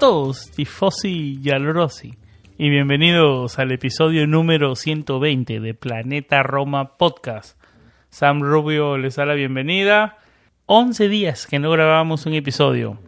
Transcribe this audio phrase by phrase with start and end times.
[0.00, 2.14] Todos, tifosi y alrosi,
[2.56, 7.62] y bienvenidos al episodio número 120 de Planeta Roma Podcast.
[8.08, 10.16] Sam Rubio les da la bienvenida.
[10.64, 12.98] 11 días que no grabamos un episodio.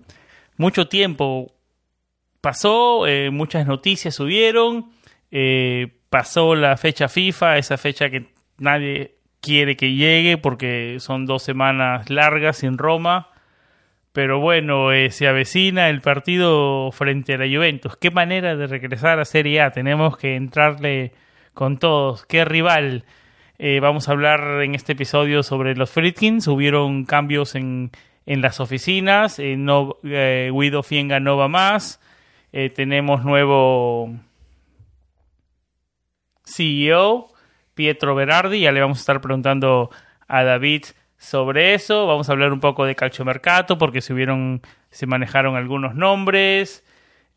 [0.58, 1.54] Mucho tiempo
[2.42, 4.90] pasó, eh, muchas noticias subieron,
[5.30, 11.42] eh, pasó la fecha FIFA, esa fecha que nadie quiere que llegue porque son dos
[11.42, 13.31] semanas largas en Roma
[14.12, 17.96] pero bueno, eh, se avecina el partido frente a la Juventus.
[17.96, 19.70] Qué manera de regresar a Serie A.
[19.70, 21.12] Tenemos que entrarle
[21.54, 22.26] con todos.
[22.26, 23.04] Qué rival.
[23.58, 26.46] Eh, vamos a hablar en este episodio sobre los Fritkins.
[26.46, 27.90] Hubieron cambios en,
[28.26, 29.38] en las oficinas.
[29.38, 31.98] Eh, no, Guido Fienga no va más.
[32.74, 34.14] tenemos nuevo
[36.44, 37.28] CEO,
[37.74, 38.60] Pietro Berardi.
[38.60, 39.88] Ya le vamos a estar preguntando
[40.28, 40.84] a David
[41.22, 42.06] sobre eso.
[42.06, 46.84] Vamos a hablar un poco de calciomercato porque se hubieron, se manejaron algunos nombres.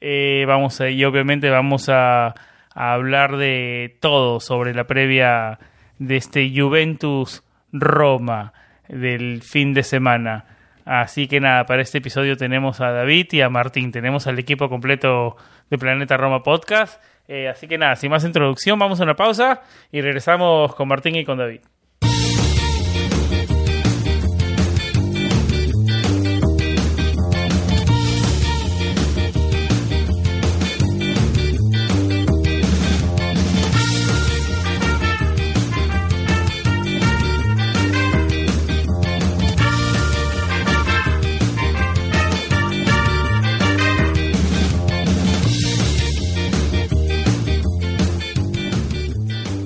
[0.01, 2.33] Eh, vamos a, y obviamente vamos a,
[2.73, 5.59] hablar de todo sobre la previa
[5.97, 8.51] de este Juventus Roma
[8.89, 10.45] del fin de semana.
[10.83, 13.91] Así que nada, para este episodio tenemos a David y a Martín.
[13.91, 15.37] Tenemos al equipo completo
[15.69, 17.01] de Planeta Roma Podcast.
[17.27, 21.15] Eh, así que nada, sin más introducción, vamos a una pausa y regresamos con Martín
[21.15, 21.61] y con David.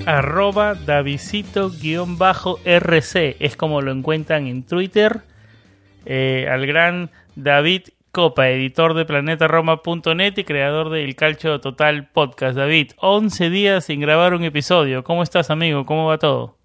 [0.10, 5.22] Arroba Davidito-RC, es como lo encuentran en Twitter,
[6.06, 12.58] eh, al gran David Copa, editor de planetaroma.net y creador del Calcio Total Podcast.
[12.58, 15.04] David, 11 días sin grabar un episodio.
[15.04, 15.86] ¿Cómo estás, amigo?
[15.86, 16.58] ¿Cómo va todo?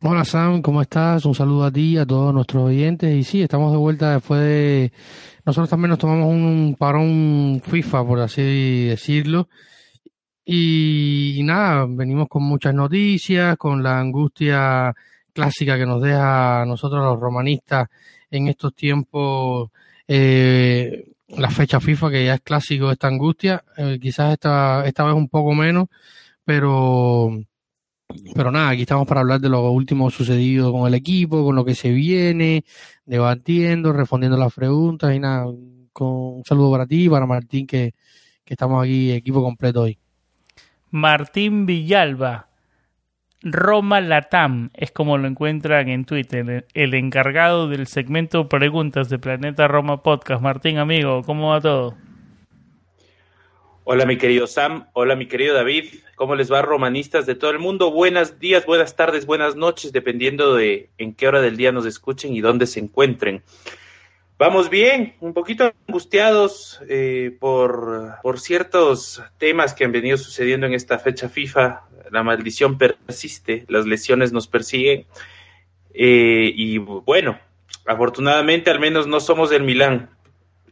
[0.00, 1.24] Hola Sam, ¿cómo estás?
[1.24, 3.12] Un saludo a ti, a todos nuestros oyentes.
[3.12, 4.92] Y sí, estamos de vuelta después de...
[5.44, 9.48] Nosotros también nos tomamos un parón FIFA, por así decirlo.
[10.44, 14.92] Y, nada, venimos con muchas noticias, con la angustia
[15.32, 17.88] clásica que nos deja a nosotros los romanistas
[18.30, 19.70] en estos tiempos
[20.08, 25.14] eh, la fecha FIFA, que ya es clásico esta angustia, eh, quizás esta, esta vez
[25.14, 25.86] un poco menos,
[26.44, 27.30] pero,
[28.34, 31.64] pero nada, aquí estamos para hablar de lo último sucedido con el equipo, con lo
[31.64, 32.64] que se viene,
[33.06, 35.46] debatiendo, respondiendo las preguntas y nada,
[35.92, 37.94] con un saludo para ti y para Martín, que,
[38.44, 40.01] que estamos aquí, equipo completo hoy.
[40.94, 42.50] Martín Villalba,
[43.40, 49.68] Roma Latam, es como lo encuentran en Twitter, el encargado del segmento Preguntas de Planeta
[49.68, 50.42] Roma Podcast.
[50.42, 51.96] Martín, amigo, ¿cómo va todo?
[53.84, 57.58] Hola mi querido Sam, hola mi querido David, ¿cómo les va romanistas de todo el
[57.58, 57.90] mundo?
[57.90, 62.34] Buenos días, buenas tardes, buenas noches, dependiendo de en qué hora del día nos escuchen
[62.34, 63.42] y dónde se encuentren.
[64.44, 70.74] Vamos bien, un poquito angustiados eh, por, por, ciertos temas que han venido sucediendo en
[70.74, 71.82] esta fecha FIFA.
[72.10, 75.06] La maldición persiste, las lesiones nos persiguen.
[75.94, 77.38] Eh, y bueno,
[77.86, 80.10] afortunadamente al menos no somos del Milán,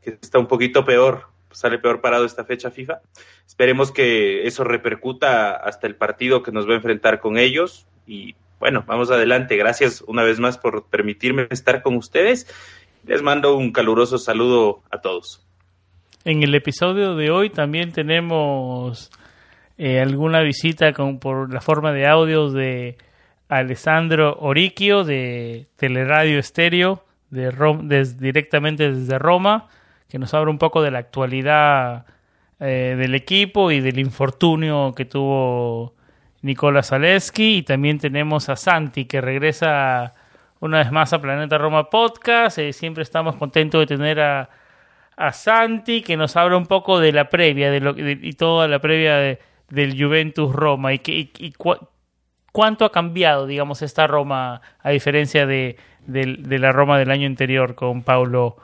[0.02, 3.02] que está un poquito peor, sale peor parado esta fecha FIFA.
[3.46, 7.86] Esperemos que eso repercuta hasta el partido que nos va a enfrentar con ellos.
[8.04, 9.56] Y bueno, vamos adelante.
[9.56, 12.48] Gracias una vez más por permitirme estar con ustedes
[13.04, 15.46] les mando un caluroso saludo a todos.
[16.24, 19.10] En el episodio de hoy también tenemos
[19.78, 22.98] eh, alguna visita con, por la forma de audio de
[23.48, 29.68] Alessandro Oriquio de Teleradio Estéreo, de directamente desde Roma,
[30.08, 32.04] que nos habla un poco de la actualidad
[32.58, 35.94] eh, del equipo y del infortunio que tuvo
[36.42, 37.58] Nicola Zaleski.
[37.58, 40.12] Y también tenemos a Santi, que regresa
[40.60, 42.58] una vez más a Planeta Roma Podcast.
[42.58, 44.50] Eh, siempre estamos contentos de tener a,
[45.16, 48.78] a Santi que nos habla un poco de la previa de lo, y toda la
[48.78, 49.38] previa de,
[49.70, 51.54] del Juventus Roma y, que, y,
[52.52, 55.76] cuánto ha cambiado, digamos, esta Roma a diferencia de,
[56.06, 58.56] de, la Roma del año anterior con Paulo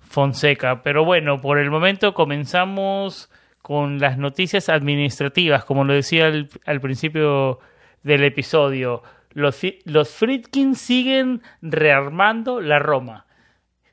[0.00, 0.82] Fonseca.
[0.82, 3.30] Pero bueno, por el momento comenzamos
[3.62, 7.60] con las noticias administrativas, como lo decía al, al principio
[8.02, 9.02] del episodio.
[9.34, 13.26] Los, los Friedkin siguen rearmando la Roma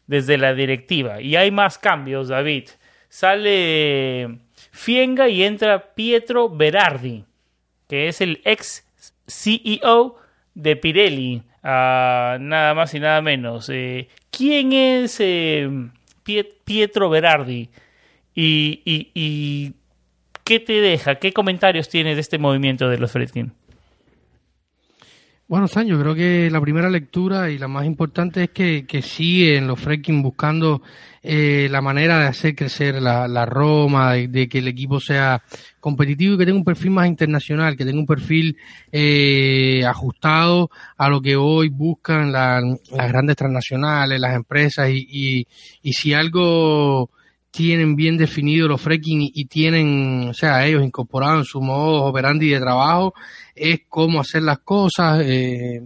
[0.07, 1.21] desde la directiva.
[1.21, 2.69] Y hay más cambios, David.
[3.09, 4.39] Sale
[4.71, 7.25] Fienga y entra Pietro Berardi,
[7.87, 8.85] que es el ex
[9.27, 10.15] CEO
[10.53, 13.69] de Pirelli, nada más y nada menos.
[13.69, 15.69] Eh, ¿Quién es eh,
[16.63, 17.69] Pietro Berardi?
[18.33, 19.73] Y, y,
[20.43, 21.15] qué te deja?
[21.15, 23.53] ¿Qué comentarios tienes de este movimiento de los Fredkin?
[25.51, 29.01] Bueno, San, yo creo que la primera lectura y la más importante es que, que
[29.01, 30.81] siguen los Freaking buscando
[31.21, 35.43] eh, la manera de hacer crecer la, la Roma, de, que el equipo sea
[35.81, 38.55] competitivo y que tenga un perfil más internacional, que tenga un perfil
[38.93, 45.47] eh, ajustado a lo que hoy buscan las grandes transnacionales, las empresas y, y,
[45.81, 47.09] y si algo
[47.51, 52.49] tienen bien definido los fracking y, tienen, o sea, ellos incorporados en su modo operandi
[52.49, 53.13] de trabajo,
[53.53, 55.83] es cómo hacer las cosas, eh,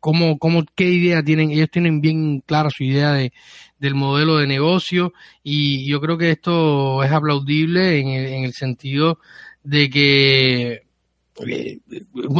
[0.00, 3.32] cómo, cómo, qué idea tienen, ellos tienen bien clara su idea de,
[3.78, 5.12] del modelo de negocio
[5.42, 9.18] y yo creo que esto es aplaudible en el, en el sentido
[9.62, 10.89] de que
[11.46, 11.80] es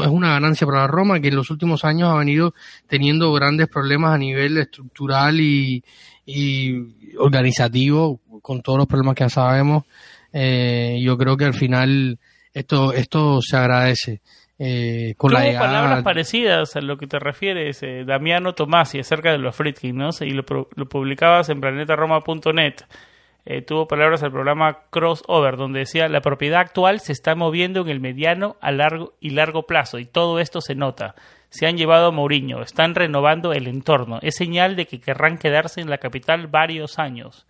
[0.08, 2.54] una ganancia para la Roma que en los últimos años ha venido
[2.86, 5.82] teniendo grandes problemas a nivel estructural y,
[6.26, 6.74] y
[7.18, 9.84] organizativo con todos los problemas que ya sabemos,
[10.32, 12.18] eh, yo creo que al final
[12.52, 14.20] esto, esto se agradece.
[14.58, 19.38] Eh, con Tuvo palabras parecidas a lo que te refieres, eh, Damiano Tomasi, acerca de
[19.38, 20.10] los Friedkin, ¿no?
[20.20, 20.44] Y lo,
[20.74, 22.74] lo publicabas en planetaroma.net.
[23.46, 27.88] Eh, tuvo palabras al programa Crossover, donde decía la propiedad actual se está moviendo en
[27.88, 31.14] el mediano a largo y largo plazo, y todo esto se nota.
[31.48, 34.18] Se han llevado a Mourinho, están renovando el entorno.
[34.22, 37.46] Es señal de que querrán quedarse en la capital varios años.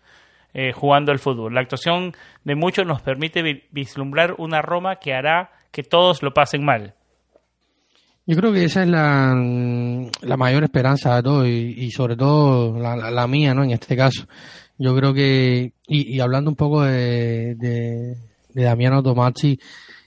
[0.53, 1.55] Eh, jugando al fútbol.
[1.55, 6.65] La actuación de muchos nos permite vislumbrar una Roma que hará que todos lo pasen
[6.65, 6.95] mal.
[8.27, 9.33] Yo creo que esa es la,
[10.23, 13.63] la mayor esperanza de todo y, sobre todo la, mía, ¿no?
[13.63, 14.27] En este caso.
[14.81, 18.17] Yo creo que, y, hablando un poco de, de,
[18.55, 19.61] Damiano Tomazzi,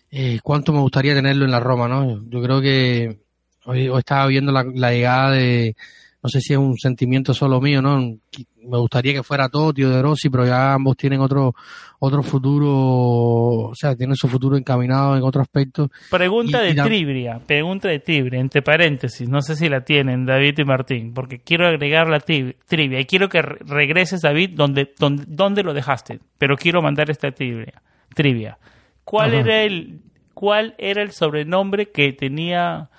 [0.09, 2.27] eh, cuánto me gustaría tenerlo en la Roma, ¿no?
[2.27, 3.19] Yo creo que
[3.65, 5.75] hoy, hoy estaba viendo la llegada de,
[6.23, 7.99] no sé si es un sentimiento solo mío, ¿no?
[7.99, 11.53] Me gustaría que fuera todo tío de Rossi, pero ya ambos tienen otro,
[11.99, 15.91] otro futuro, o sea, tienen su futuro encaminado en otro aspecto.
[16.09, 20.63] Pregunta de trivia, pregunta de trivia, entre paréntesis, no sé si la tienen David y
[20.63, 25.73] Martín, porque quiero agregar la trivia y quiero que regreses, David, donde, donde, donde lo
[25.73, 27.81] dejaste, pero quiero mandar esta trivia.
[28.15, 28.57] trivia.
[29.03, 29.99] ¿Cuál era el,
[30.33, 32.89] cuál era el sobrenombre que tenía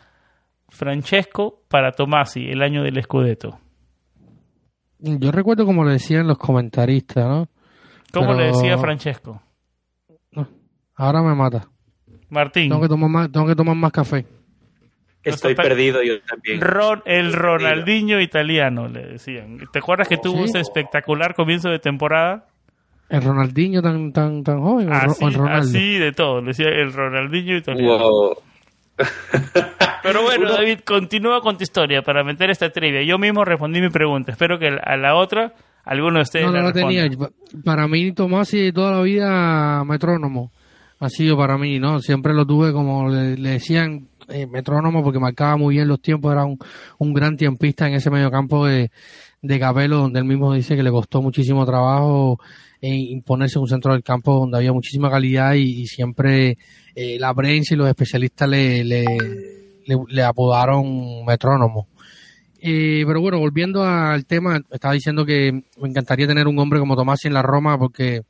[0.74, 3.60] Francesco para Tomasi el año del Scudetto.
[4.98, 7.48] Yo recuerdo como le decían los comentaristas, ¿no?
[8.12, 9.40] ¿Cómo le decía Francesco?
[10.96, 11.68] ahora me mata.
[12.28, 12.68] Martín.
[12.68, 14.26] Tengo que tomar más, tengo que tomar más café.
[15.22, 16.60] Estoy perdido yo también.
[17.06, 19.58] el Ronaldinho italiano, le decían.
[19.72, 22.46] ¿Te acuerdas que tuvo ese espectacular comienzo de temporada?
[23.08, 24.92] El Ronaldinho tan tan tan joven.
[24.92, 28.08] Así, el así de todo, le decía el Ronaldinho italiano.
[30.02, 33.02] Pero bueno, David, continúa con tu historia para meter esta trivia.
[33.02, 34.32] Yo mismo respondí mi pregunta.
[34.32, 37.08] Espero que a la otra alguno de ustedes no, no la, tenía.
[37.64, 40.52] Para mí, Tomás, y toda la vida metrónomo.
[41.00, 42.00] Ha sido para mí, ¿no?
[42.00, 46.32] Siempre lo tuve como le, decían eh, metrónomo porque marcaba muy bien los tiempos.
[46.32, 46.58] Era un,
[46.98, 48.90] un gran tiempista en ese medio campo de,
[49.42, 52.38] de Capello, donde él mismo dice que le costó muchísimo trabajo
[52.86, 56.58] eh, imponerse en un centro del campo donde había muchísima calidad y, siempre
[56.94, 59.06] eh, la prensa y los especialistas le, le,
[60.08, 61.88] le, apodaron metrónomo.
[62.60, 66.94] Eh, pero bueno, volviendo al tema, estaba diciendo que me encantaría tener un hombre como
[66.94, 68.20] Tomás en la Roma porque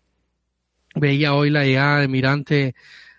[0.94, 2.74] veía hoy la llegada de Mirante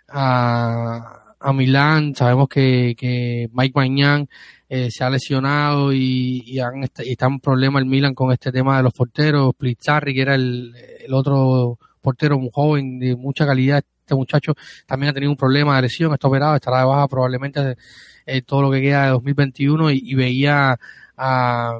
[0.07, 2.15] a, a Milán.
[2.15, 4.27] Sabemos que, que Mike Mañán
[4.69, 8.77] eh, se ha lesionado y, y, han, está en problema el Milan con este tema
[8.77, 9.53] de los porteros.
[9.55, 10.73] Plizzarri, que era el,
[11.05, 14.53] el otro portero, un joven de mucha calidad, este muchacho
[14.85, 17.75] también ha tenido un problema de lesión, está operado, estará de baja probablemente
[18.25, 20.77] eh, todo lo que queda de 2021 y, y veía
[21.17, 21.79] a,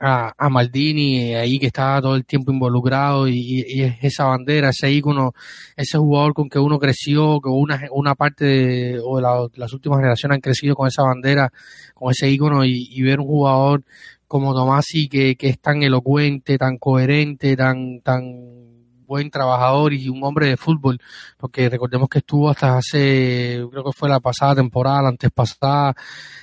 [0.00, 4.90] a, a, Maldini ahí que estaba todo el tiempo involucrado y, y, esa bandera, ese
[4.90, 5.32] ícono,
[5.76, 10.36] ese jugador con que uno creció, que una, una parte de, o las últimas generaciones
[10.36, 11.52] han crecido con esa bandera,
[11.94, 13.84] con ese ícono y, ver un jugador
[14.26, 18.69] como Tomasi, que, que es tan elocuente, tan coherente, tan, tan
[19.10, 21.00] buen trabajador y un hombre de fútbol,
[21.36, 25.96] porque recordemos que estuvo hasta hace, creo que fue la pasada temporada, la antes pasada,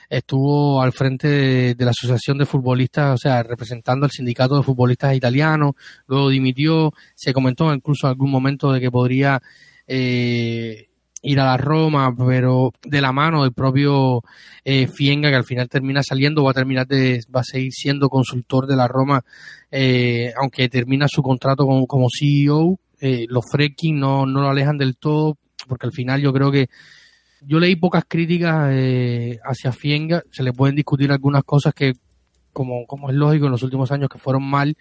[0.09, 1.27] estuvo al frente
[1.75, 5.75] de, la Asociación de Futbolistas, o sea, representando al sindicato de futbolistas italianos,
[6.07, 9.41] luego dimitió, se comentó incluso en algún momento de que podría
[9.87, 10.86] eh,
[11.21, 14.21] ir a la Roma, pero de la mano del propio
[14.63, 18.09] eh, Fienga, que al final termina saliendo, va a terminar de, va a seguir siendo
[18.09, 19.23] consultor de la Roma,
[19.71, 24.77] eh, aunque termina su contrato como, como CEO, eh, los Freaking no, no lo alejan
[24.77, 26.69] del todo, porque al final yo creo que
[27.41, 31.93] yo leí pocas críticas eh, hacia Fienga, se le pueden discutir algunas cosas que,
[32.51, 34.75] como, como es lógico, en los últimos años que fueron mal,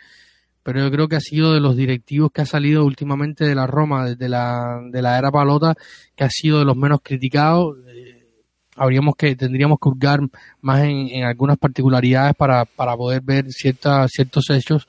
[0.66, 3.68] pero yo creo que ha sido de los directivos que ha salido últimamente de la
[3.68, 5.76] Roma, desde la, de la era Palota,
[6.16, 7.76] que ha sido de los menos criticados.
[7.86, 8.26] Eh,
[8.74, 10.18] habríamos que, tendríamos que hurgar
[10.62, 14.88] más en, algunas particularidades para, para poder ver ciertas, ciertos hechos.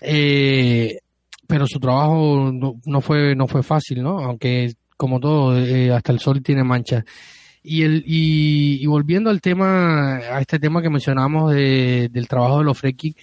[0.00, 1.00] Eh,
[1.46, 4.20] pero su trabajo no, fue, no fue fácil, ¿no?
[4.20, 7.04] Aunque, como todo, eh, hasta el sol tiene manchas.
[7.62, 12.64] Y, el, y, volviendo al tema, a este tema que mencionamos de, del trabajo de
[12.64, 13.14] los Freki,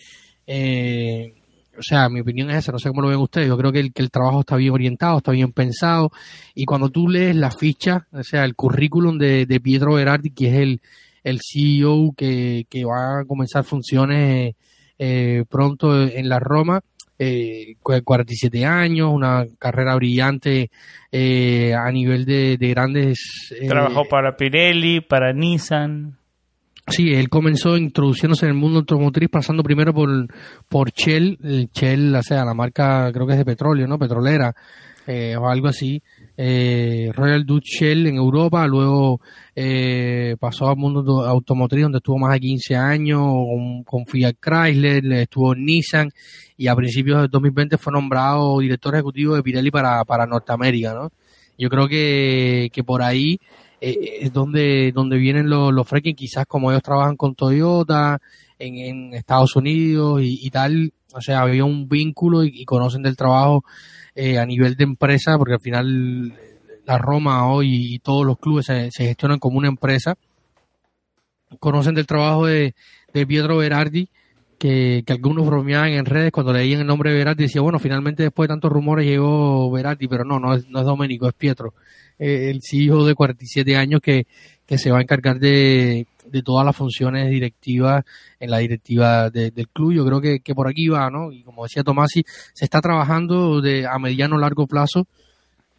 [0.46, 1.41] eh,
[1.78, 3.80] o sea, mi opinión es esa, no sé cómo lo ven ustedes, yo creo que
[3.80, 6.12] el, que el trabajo está bien orientado, está bien pensado,
[6.54, 10.48] y cuando tú lees la ficha, o sea, el currículum de, de Pietro Berardi, que
[10.48, 10.82] es el,
[11.24, 14.56] el CEO que, que va a comenzar funciones
[14.98, 16.82] eh, pronto en la Roma,
[17.24, 20.72] eh, 47 años, una carrera brillante
[21.12, 23.54] eh, a nivel de, de grandes...
[23.60, 26.18] Eh, Trabajó para Pirelli, para Nissan.
[26.88, 30.10] Sí, él comenzó introduciéndose en el mundo automotriz pasando primero por,
[30.68, 34.00] por Shell, el Shell, o sea, la marca creo que es de petróleo, ¿no?
[34.00, 34.54] Petrolera,
[35.06, 36.02] eh, o algo así.
[36.36, 39.22] Eh, Royal Dutch Shell en Europa, luego
[39.56, 43.22] eh, pasó al mundo automotriz donde estuvo más de 15 años
[43.86, 46.10] con, Fiat Chrysler, estuvo Nissan
[46.58, 51.12] y a principios de 2020 fue nombrado director ejecutivo de Pirelli para, para Norteamérica, ¿no?
[51.58, 53.40] Yo creo que, que por ahí
[53.82, 58.20] eh, es donde, donde vienen los, los fracking, quizás como ellos trabajan con Toyota
[58.60, 63.64] en, en Estados Unidos y, tal, o sea, había un vínculo y, conocen del trabajo
[64.14, 66.38] eh, a nivel de empresa, porque al final
[66.86, 70.16] la Roma hoy y todos los clubes se, gestionan como una empresa.
[71.60, 72.76] Conocen del trabajo de,
[73.14, 74.10] de Pietro Berardi,
[74.60, 78.22] que, que, algunos bromeaban en redes cuando leían el nombre de Berardi, decía, bueno, finalmente
[78.22, 81.74] después de tantos rumores llegó Berardi, pero no, no es, no es Domenico, es Pietro.
[82.22, 84.28] Eh, el CEO de 47 años que,
[84.68, 88.06] que se va a encargar de, de todas las funciones directivas
[88.40, 89.94] en la directiva del club.
[89.94, 91.32] Yo creo que, que, por aquí va, ¿no?
[91.32, 92.24] Y como decía Tomasi,
[92.54, 95.08] se está trabajando de, a mediano largo plazo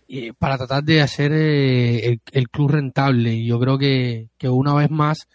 [0.09, 3.35] eh, para tratar de hacer eh, el, club rentable.
[3.35, 5.29] Y yo creo que, que una vez más,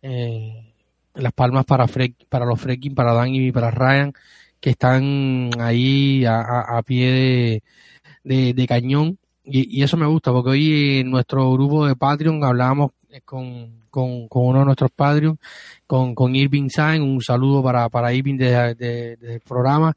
[0.00, 1.86] las palmas para,
[2.28, 4.12] para los Freaking, para Dan y para Ryan,
[4.60, 6.38] que están ahí a,
[6.78, 7.62] a, pie
[8.22, 12.92] de, de cañón y, eso me gusta, porque hoy en nuestro grupo de Patreon hablábamos
[13.24, 15.38] con, con, uno de nuestros Patreon,
[15.86, 19.94] con, con Irving Sain, un saludo para, para Irving desde el programa.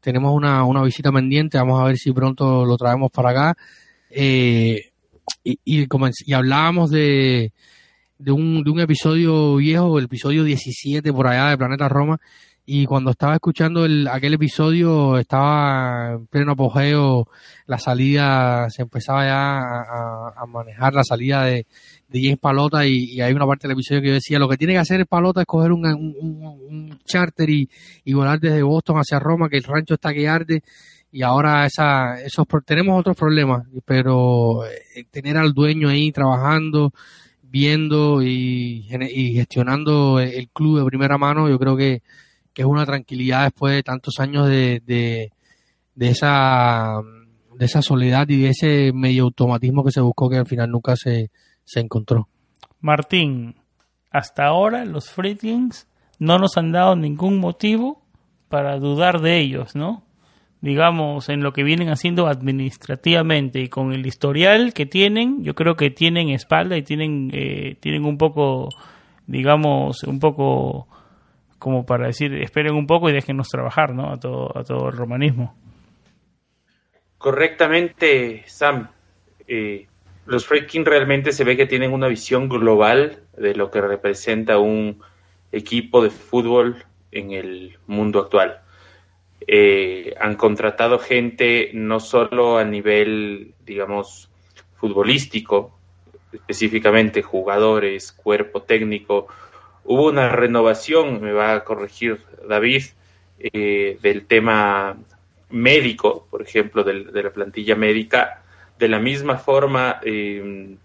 [0.00, 3.56] Tenemos una, una visita pendiente, vamos a ver si pronto lo traemos para acá.
[4.10, 4.90] Eh,
[5.42, 5.86] y, y,
[6.26, 7.52] y hablábamos de,
[8.18, 12.20] de, un, de un episodio viejo, el episodio 17 por allá de Planeta Roma,
[12.68, 17.28] y cuando estaba escuchando el, aquel episodio estaba en pleno apogeo
[17.66, 19.58] la salida, se empezaba ya
[20.32, 21.64] a, manejar la salida de,
[22.08, 24.72] de James Palota y, hay una parte del episodio que yo decía, lo que tiene
[24.72, 27.70] que hacer el Palota es coger un, un, charter y,
[28.04, 30.62] y, volar desde Boston hacia Roma, que el rancho está que arde
[31.12, 36.92] y ahora esa, esos, tenemos otros problemas, pero eh, tener al dueño ahí trabajando,
[37.42, 42.02] viendo y gestionando el club de primera mano, yo creo que
[42.56, 45.30] que es una tranquilidad después de tantos años de, de,
[46.08, 47.02] esa
[47.54, 50.96] de esa soledad y de ese medio automatismo que se buscó que al final nunca
[50.96, 51.30] se,
[51.64, 52.28] se encontró.
[52.80, 53.56] Martín,
[54.10, 55.86] hasta ahora los Freetings
[56.18, 58.00] no nos han dado ningún motivo
[58.48, 60.02] para dudar de ellos, ¿no?
[60.62, 65.76] Digamos, en lo que vienen haciendo administrativamente y con el historial que tienen, yo creo
[65.76, 68.70] que tienen espalda y tienen, eh, tienen un poco,
[69.26, 70.88] digamos, un poco
[71.66, 74.12] como para decir, esperen un poco y déjenos trabajar, ¿no?
[74.12, 75.56] A todo, a todo el romanismo.
[77.18, 78.88] Correctamente, Sam.
[79.48, 79.88] Eh,
[80.26, 85.02] los Freaking realmente se ve que tienen una visión global de lo que representa un
[85.50, 88.60] equipo de fútbol en el mundo actual.
[89.44, 94.30] Eh, han contratado gente no solo a nivel, digamos,
[94.76, 95.76] futbolístico,
[96.32, 99.26] específicamente jugadores, cuerpo técnico,
[99.86, 102.82] hubo una renovación, me va a corregir David,
[103.38, 104.96] eh, del tema
[105.50, 108.42] médico, por ejemplo, de la plantilla médica,
[108.78, 110.76] de la misma forma, eh,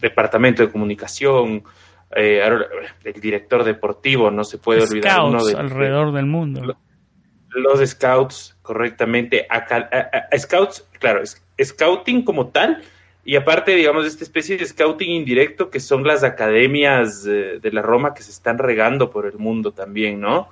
[0.00, 1.64] departamento de comunicación,
[2.14, 2.42] eh,
[3.04, 6.76] el director deportivo, no se puede olvidar uno de, alrededor del mundo.
[7.50, 9.46] Los scouts, correctamente.
[10.36, 11.22] scouts, claro,
[11.62, 12.82] scouting como tal,
[13.26, 17.82] y aparte, digamos, de esta especie de scouting indirecto que son las academias de la
[17.82, 20.48] Roma que se están regando por el mundo también, ¿no?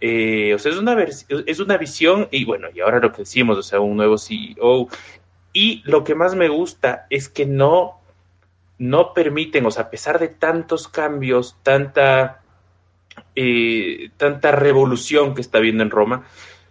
[0.00, 3.58] Eh, o sea, es una, es una visión, y bueno, y ahora lo que decimos,
[3.58, 4.88] o sea, un nuevo CEO,
[5.52, 8.00] y lo que más me gusta es que no,
[8.78, 12.40] no permiten, o sea, a pesar de tantos cambios, tanta,
[13.36, 16.24] eh, tanta revolución que está viendo en Roma,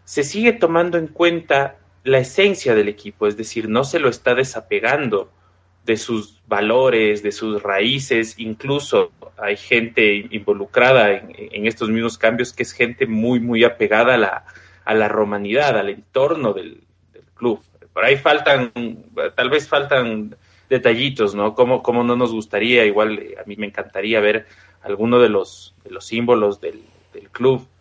[0.03, 1.75] se sigue tomando en cuenta
[2.08, 5.30] la esencia del equipo, es decir, no se lo está desapegando
[5.86, 12.64] de sus valores, de sus raíces, incluso hay gente involucrada en, estos mismos cambios que
[12.64, 14.46] es gente muy, muy apegada a la,
[14.86, 16.82] a la romanidad, al entorno del
[17.36, 17.62] club.
[17.94, 18.72] Por ahí faltan,
[19.36, 20.36] tal vez faltan
[20.70, 21.56] detallitos, ¿no?
[21.56, 24.46] Como, como no nos gustaría, igual eh, a mí me encantaría ver
[24.82, 26.82] alguno de los, de los símbolos del,
[27.32, 27.62] club.
[27.62, 27.76] eh,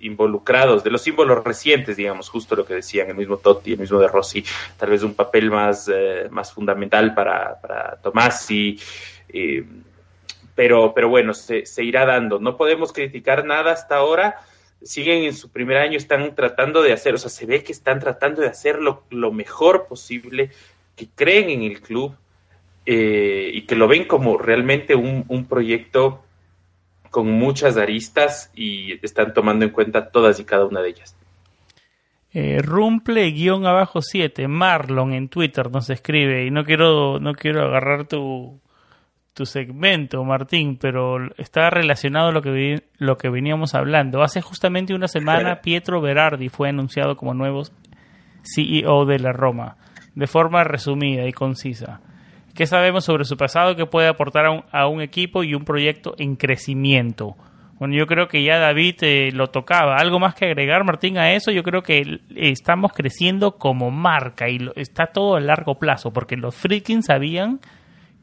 [0.00, 3.98] involucrados, de los símbolos recientes, digamos, justo lo que decían, el mismo Totti, el mismo
[3.98, 4.44] de Rossi,
[4.76, 8.78] tal vez un papel más, eh, más fundamental para, para Tomasi,
[10.56, 12.40] pero, pero bueno, se, irá dando.
[12.40, 14.40] No podemos criticar nada hasta ahora,
[14.82, 18.00] siguen en su primer año, están tratando de hacer, o sea, se ve que están
[18.00, 20.50] tratando de hacer lo, mejor posible,
[20.96, 22.16] que creen en el club
[22.86, 26.24] eh, y que lo ven como realmente un, proyecto
[27.16, 31.16] con muchas aristas y están tomando en cuenta todas y cada una de ellas.
[32.34, 38.60] Eh, Rumple-abajo 7, Marlon en Twitter nos escribe y no quiero, no quiero agarrar tu,
[39.32, 44.22] tu segmento, Martín, pero está relacionado a lo que, lo que veníamos hablando.
[44.22, 47.62] Hace justamente una semana Pietro Berardi fue anunciado como nuevo
[48.42, 49.78] CEO de la Roma,
[50.14, 52.02] de forma resumida y concisa.
[52.56, 56.36] ¿Qué sabemos sobre su pasado que puede aportar a un, equipo y un proyecto en
[56.36, 57.36] crecimiento?
[57.78, 59.96] Bueno, yo creo que ya David eh, lo tocaba.
[59.96, 61.50] ¿Algo más que agregar, Martín, a eso?
[61.50, 66.54] Yo creo que estamos creciendo como marca y está todo a largo plazo, porque los
[66.54, 67.60] freaking sabían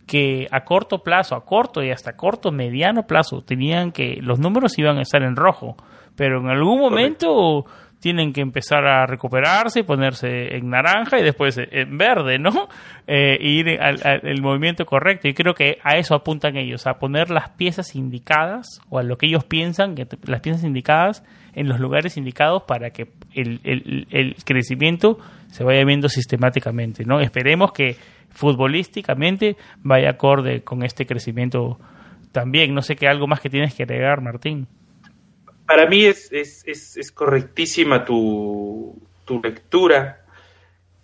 [0.07, 4.79] que a corto plazo, a corto y hasta corto, mediano plazo, tenían que los números
[4.79, 5.77] iban a estar en rojo,
[6.15, 7.65] pero en algún momento
[8.03, 12.67] tienen que empezar a recuperarse y ponerse en naranja y después en verde, ¿no?
[13.05, 15.27] Eh, ir al, movimiento correcto.
[15.27, 19.17] Y creo que a eso apuntan ellos, a poner las piezas indicadas o a lo
[19.17, 21.21] que ellos piensan, que las piezas indicadas
[21.53, 25.17] en los lugares indicados para que el, el, el crecimiento
[25.51, 27.19] se vaya viendo sistemáticamente, ¿no?
[27.19, 27.97] Esperemos que
[28.29, 31.77] futbolísticamente vaya acorde con este crecimiento
[32.31, 32.73] también.
[32.73, 34.67] No sé qué algo más que tienes que agregar, Martín.
[35.65, 38.95] Para mí es, es, es, correctísima tu,
[39.25, 40.21] tu lectura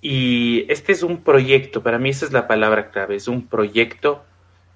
[0.02, 4.24] y este es un proyecto, para mí esa es la palabra clave, es un proyecto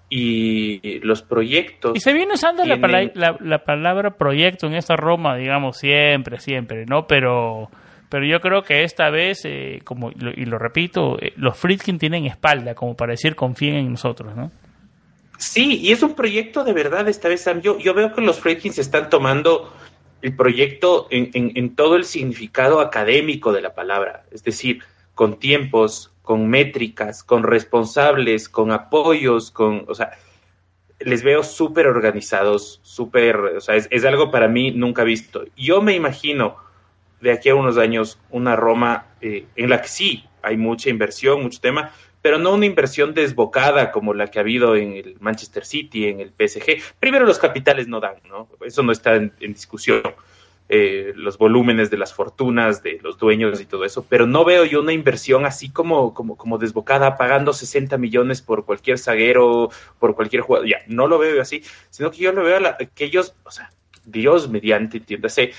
[0.10, 1.94] y los proyectos...
[1.96, 2.76] Y se viene usando la,
[3.40, 7.08] la, palabra proyecto en esta Roma, digamos, siempre, siempre, ¿no?
[7.08, 7.70] Pero
[8.14, 12.28] pero yo creo que esta vez, eh, como y lo repito, eh, los Friedkin tienen
[12.28, 14.52] espalda como para decir confíen en nosotros, ¿no?
[15.44, 17.62] Sí, y es un proyecto de verdad esta vez, Sam.
[17.62, 19.74] Yo, yo veo que los Friedkin se están tomando
[20.22, 24.82] el proyecto en, en, todo el significado académico de la palabra, es decir,
[25.16, 30.12] con tiempos, con métricas, con responsables, con apoyos, con, o sea,
[31.00, 35.44] les veo súper organizados, súper, o sea, es, es, algo para mí nunca visto.
[35.58, 36.56] Yo me imagino
[37.20, 41.44] de aquí a unos años una Roma eh, en la que sí hay mucha inversión,
[41.44, 41.92] mucho tema,
[42.24, 46.22] pero no una inversión desbocada como la que ha habido en el Manchester City, en
[46.22, 46.82] el PSG.
[46.98, 48.48] Primero los capitales no dan, ¿no?
[48.62, 50.02] Eso no está en, discusión.
[50.70, 54.64] Eh, los volúmenes de las fortunas de los dueños y todo eso, pero no veo
[54.64, 60.16] yo una inversión así como, como, como desbocada, pagando 60 millones por cualquier zaguero, por
[60.16, 62.60] cualquier jugador, ya, no lo veo así, sino que yo lo veo
[62.96, 63.70] que ellos, o sea,
[64.06, 65.52] Dios mediante, entiéndase,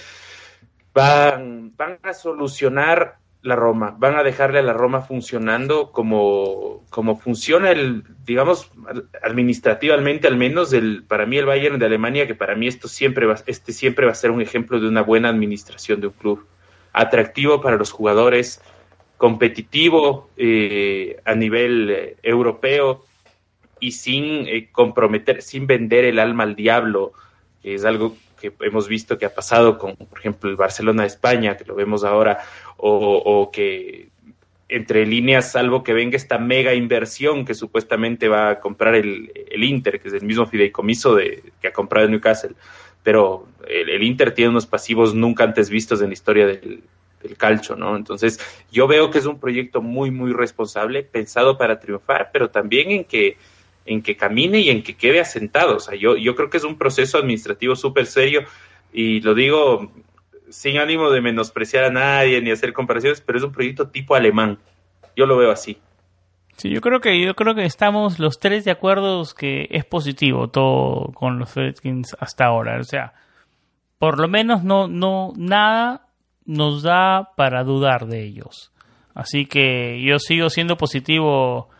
[0.94, 7.20] van, van a solucionar la Roma, van a dejarle a la Roma funcionando como, como
[7.20, 8.72] funciona el, digamos,
[9.22, 13.26] administrativamente al menos el, para mí el Bayern de Alemania, que para mí esto siempre
[13.26, 16.46] va, este siempre va a ser un ejemplo de una buena administración de un club,
[16.94, 18.62] atractivo para los jugadores,
[19.18, 23.04] competitivo eh, a nivel eh, europeo
[23.78, 27.12] y sin eh, comprometer, sin vender el alma al diablo,
[27.62, 28.16] es algo
[28.50, 31.74] que hemos visto que ha pasado con, por ejemplo, el Barcelona de España, que lo
[31.74, 32.38] vemos ahora,
[32.76, 34.09] o, que
[34.68, 40.00] entre líneas, salvo que venga esta mega inversión que supuestamente va a comprar el, Inter,
[40.00, 42.54] que es el mismo fideicomiso de, que ha comprado el Newcastle.
[43.02, 46.83] Pero el, Inter tiene unos pasivos nunca antes vistos en la historia del,
[47.22, 47.96] del calcio, ¿no?
[47.96, 48.40] Entonces,
[48.72, 53.04] yo veo que es un proyecto muy, muy responsable, pensado para triunfar, pero también en
[53.04, 53.37] que,
[53.87, 55.77] en que camine y en que quede asentado.
[55.77, 58.44] O sea, yo, yo creo que es un proceso administrativo súper serio
[58.92, 59.90] y lo digo
[60.49, 64.59] sin ánimo de menospreciar a nadie ni hacer comparaciones, pero es un proyecto tipo alemán.
[65.16, 65.79] Yo lo veo así.
[66.57, 70.49] Sí, yo creo que yo creo que estamos los tres de acuerdo que es positivo
[70.49, 73.12] todo con los Redskins hasta ahora, o sea,
[73.99, 76.07] por lo menos no no nada
[76.44, 78.73] nos da para dudar de ellos.
[79.14, 81.70] Así que yo sigo siendo positivo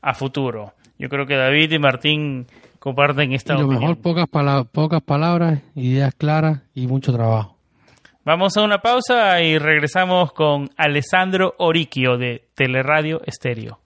[0.00, 0.74] a futuro.
[1.00, 2.46] Yo creo que David y Martín
[2.78, 4.26] comparten esta y lo mejor pocas,
[4.70, 7.56] pocas palabras, ideas claras y mucho trabajo.
[8.22, 13.78] Vamos a una pausa y regresamos con Alessandro Oriquio de Teleradio Estéreo.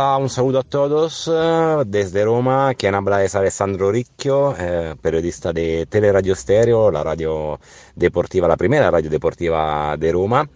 [0.00, 2.72] Hola, un saludo a todos eh, desde Roma.
[2.72, 7.60] Quien habla es Alessandro Ricchio, eh, periodista de Teleradio Stereo, la radio
[7.94, 10.48] deportiva, la primera radio deportiva de Roma.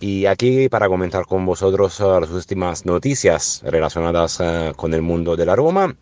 [0.00, 4.42] Y aquí para comentar con vosotros eh, las últimas noticias relacionadas
[4.76, 5.94] con el mundo de la Roma.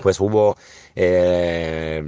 [0.00, 0.56] Pues hubo
[0.94, 2.02] eh,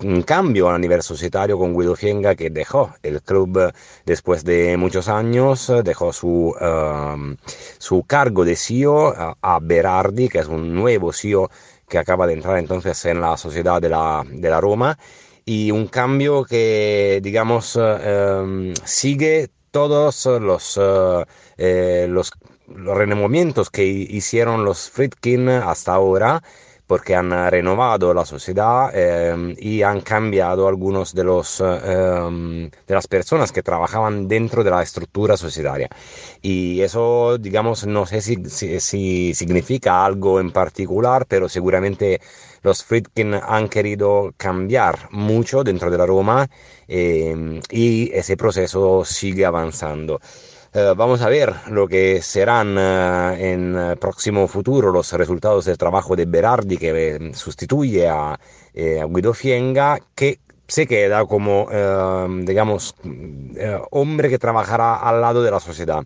[0.00, 3.72] un cambio a nivel societario con Guido Fienga que dejó el club
[4.04, 7.36] después de muchos años, dejó su, um,
[7.78, 11.50] su cargo de CEO a, Berardi, que es un nuevo CEO
[11.88, 14.98] que acaba de entrar entonces en la sociedad de la, de la Roma.
[15.44, 20.78] Y un cambio que digamos um, sigue todos los,
[21.56, 22.32] eh, los,
[22.68, 26.42] los renovamientos que hicieron los Friedkin hasta ahora
[26.88, 33.06] porque han renovado la sociedad eh, y han cambiado algunos de los eh, de las
[33.06, 35.88] personas que trabajaban dentro de la estructura societaria.
[36.42, 38.36] Y eso digamos no sé si,
[38.80, 42.20] si, significa algo en particular pero seguramente
[42.62, 46.48] los Friedkin han querido cambiar mucho dentro de la Roma
[46.88, 50.20] eh, y ese proceso sigue avanzando
[50.78, 55.76] eh, vamos a ver lo que serán eh, en el próximo futuro los resultados del
[55.76, 58.38] trabajo de Berardi que eh, sustituye a,
[58.74, 60.38] Guido Fienga, que
[60.68, 61.66] se queda como,
[62.44, 62.94] digamos,
[63.90, 66.04] hombre que trabajará al lado de la sociedad.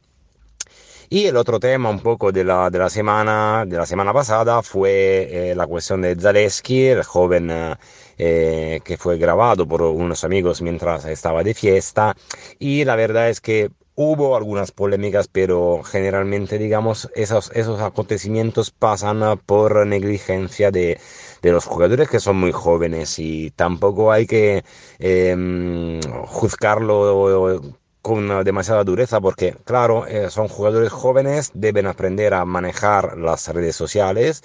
[1.10, 4.62] Y el otro tema un poco de la, de la, semana, de la semana pasada
[4.62, 7.76] fue la cuestión de Zaleski, el joven
[8.16, 12.16] que fue grabado por unos amigos mientras estaba de fiesta.
[12.58, 19.38] Y la verdad es que Hubo algunas polémicas, pero generalmente, digamos, esos, esos acontecimientos pasan
[19.44, 20.98] por negligencia de,
[21.42, 24.64] de los jugadores que son muy jóvenes y tampoco hay que
[24.98, 27.60] eh, juzgarlo
[28.00, 33.76] con demasiada dureza porque, claro, eh, son jugadores jóvenes, deben aprender a manejar las redes
[33.76, 34.42] sociales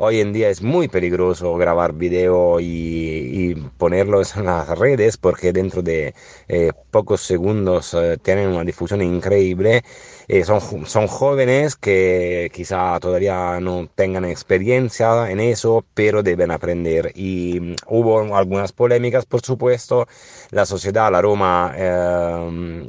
[0.00, 5.82] Hoy en día es muy peligroso grabar video y, ponerlos en las redes porque dentro
[5.82, 6.14] de
[6.46, 9.82] eh, pocos segundos eh, tienen una difusión increíble.
[10.28, 17.10] Eh, son, son jóvenes que quizá todavía no tengan experiencia en eso, pero deben aprender.
[17.16, 20.06] Y mm, hubo algunas polémicas, por supuesto.
[20.50, 21.72] La sociedad, la Roma,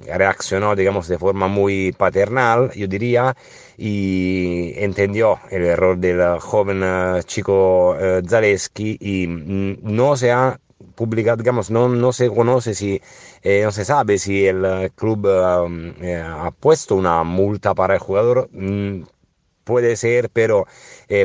[0.07, 3.35] reaccionó, digamos, de forma muy paternal, yo diría
[3.79, 10.59] y entendió el error del joven eh, chico uh, Zaleski y no se ha
[10.95, 13.01] publicado, digamos, no, no se conoce si,
[13.41, 18.49] eh, no se sabe si el club um, ha puesto una multa para el jugador.
[18.51, 19.03] Mm,
[19.63, 20.65] puede ser, pero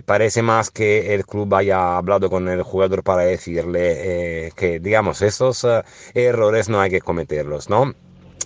[0.06, 5.66] parece más que el club haya hablado con el jugador para decirle que, digamos, esos
[6.14, 7.94] errores no hay que cometerlos, ¿no?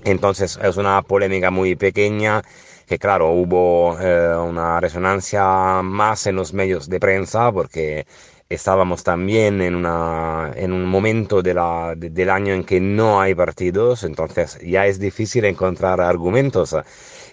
[0.05, 2.42] Entonces es una polémica muy pequeña
[2.88, 8.07] que claro, hubo eh, una resonancia más en los medios de prensa porque
[8.48, 13.35] estábamos también en, una, en un momento de la, del año en que no hay
[13.35, 16.74] partidos, entonces ya es difícil encontrar argumentos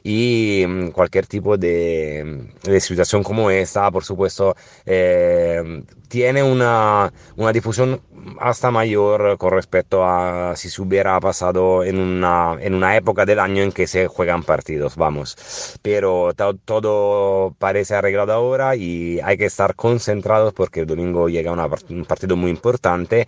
[0.07, 7.51] y mm, cualquier tipo de, de, situación como esta, por supuesto, eh, tiene una, una
[7.51, 7.99] difusión
[8.39, 13.39] hasta mayor con respecto a si se hubiera pasado en una, en una época del
[13.39, 15.79] año en que se juegan partidos, vamos.
[15.81, 16.33] Pero
[16.65, 22.35] todo parece arreglado ahora y hay que estar concentrados porque el domingo llega un partido
[22.35, 23.27] muy importante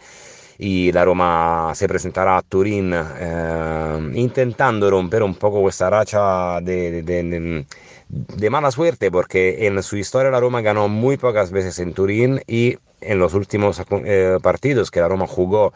[0.57, 7.03] y la Roma se presentará a Turín eh, intentando romper un poco esta racha de,
[7.03, 7.65] de,
[8.09, 12.41] de, mala suerte porque en su historia la Roma ganó muy pocas veces en Turín
[12.47, 15.73] y en los últimos eh, partidos que la Roma jugó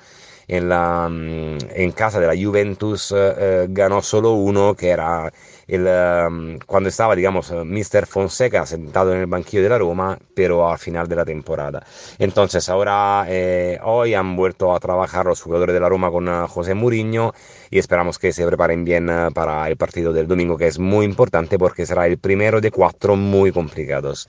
[0.47, 5.31] en, la, mm, en casa de la Juventus eh, ganó solo uno que era
[5.71, 8.05] el, um, cuando estaba, digamos, eh, Mr.
[8.05, 11.81] Fonseca sentado en el banquillo de la Roma, pero al final de la temporada.
[12.19, 16.47] Entonces, ahora, eh, hoy han vuelto a trabajar los jugadores de la Roma con uh,
[16.47, 17.33] José Mourinho
[17.69, 21.05] y esperamos que se preparen bien uh, para el partido del domingo, que es muy
[21.05, 24.27] importante porque será el primero de cuatro muy complicados.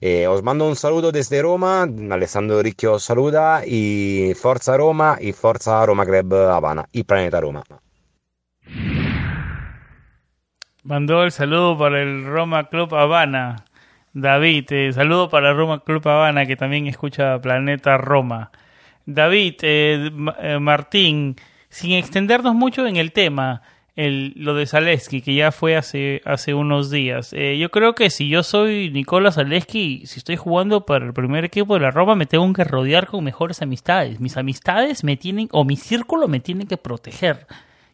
[0.00, 5.84] Eh, os mando un saludo desde Roma, Alessandro Ricchio saluda y Forza Roma y Forza
[5.86, 7.64] Roma Club Habana y Planeta Roma.
[10.86, 13.64] Mandó el saludo para el Roma Club Habana.
[14.12, 18.52] David, eh, saludo para Roma Club Habana que también escucha Planeta Roma.
[19.04, 21.34] David, eh, eh, Martín,
[21.70, 23.62] sin extendernos mucho en el tema,
[23.96, 27.32] el, lo de Zaleski, que ya fue hace, hace unos días.
[27.32, 31.74] yo creo que si yo soy Nicola Zaleski, si estoy jugando para el primer equipo
[31.74, 34.20] de la Roma, me tengo que rodear con mejores amistades.
[34.20, 37.48] Mis amistades me tienen, o mi círculo me tiene que proteger.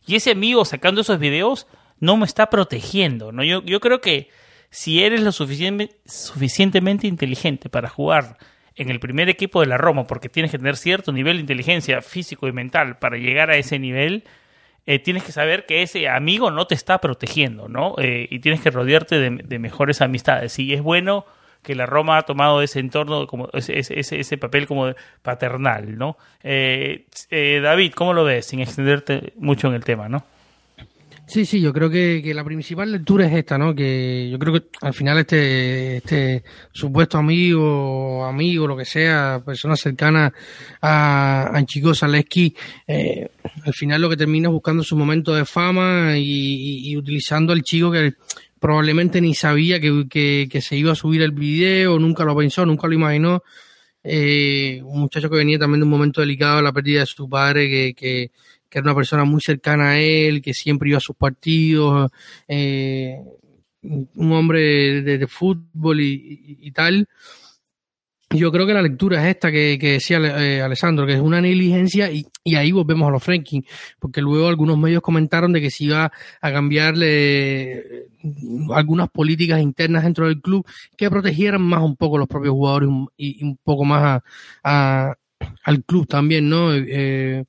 [0.06, 1.66] Y ese amigo sacando esos videos
[2.02, 3.30] no me está protegiendo.
[3.30, 3.44] ¿no?
[3.44, 4.28] Yo, yo creo que
[4.70, 8.38] si eres lo suficientemente inteligente para jugar
[8.74, 12.02] en el primer equipo de la Roma, porque tienes que tener cierto nivel de inteligencia
[12.02, 14.24] físico y mental para llegar a ese nivel,
[14.84, 17.94] eh, tienes que saber que ese amigo no te está protegiendo, ¿no?
[17.98, 20.58] Eh, y tienes que rodearte de, mejores amistades.
[20.58, 21.24] Y es bueno
[21.62, 26.16] que la Roma ha tomado ese entorno, como ese, ese, ese papel como paternal, ¿no?
[26.42, 27.06] Eh,
[27.62, 28.46] David, ¿cómo lo ves?
[28.46, 30.24] Sin extenderte mucho en el tema, ¿no?
[31.26, 33.74] Sí, sí, yo creo que, que, la principal lectura es esta, ¿no?
[33.74, 39.76] Que yo creo que al final este, este supuesto amigo, amigo, lo que sea, persona
[39.76, 40.32] cercana
[40.80, 42.54] a, a Chico Zaleski,
[42.86, 43.30] eh,
[43.64, 47.90] al final lo que termina es buscando su momento de fama y, utilizando al chico
[47.90, 48.14] que
[48.60, 52.66] probablemente ni sabía que, que, que, se iba a subir el video, nunca lo pensó,
[52.66, 53.42] nunca lo imaginó.
[54.04, 57.68] Eh, un muchacho que venía también de un momento delicado, la pérdida de su padre,
[57.68, 58.30] que, que
[58.72, 62.10] que era una persona muy cercana a él, que siempre iba a sus partidos,
[62.48, 63.18] eh,
[63.82, 67.06] un hombre de, fútbol y, tal.
[68.34, 72.10] Yo creo que la lectura es esta que, decía eh, Alessandro, que es una negligencia
[72.10, 73.62] y, ahí volvemos a los Franking,
[73.98, 78.06] porque luego algunos medios comentaron de que se iba a cambiarle
[78.74, 80.66] algunas políticas internas dentro del club
[80.96, 84.22] que protegieran más un poco los propios jugadores y, un poco más
[84.62, 85.14] a,
[85.64, 86.72] al club también, ¿no?
[86.74, 87.44] Eh,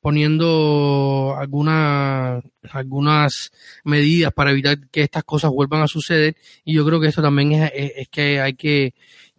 [0.00, 3.50] poniendo algunas algunas
[3.82, 7.52] medidas para evitar que estas cosas vuelvan a suceder y yo creo que esto también
[7.52, 8.94] es, es, que hay que,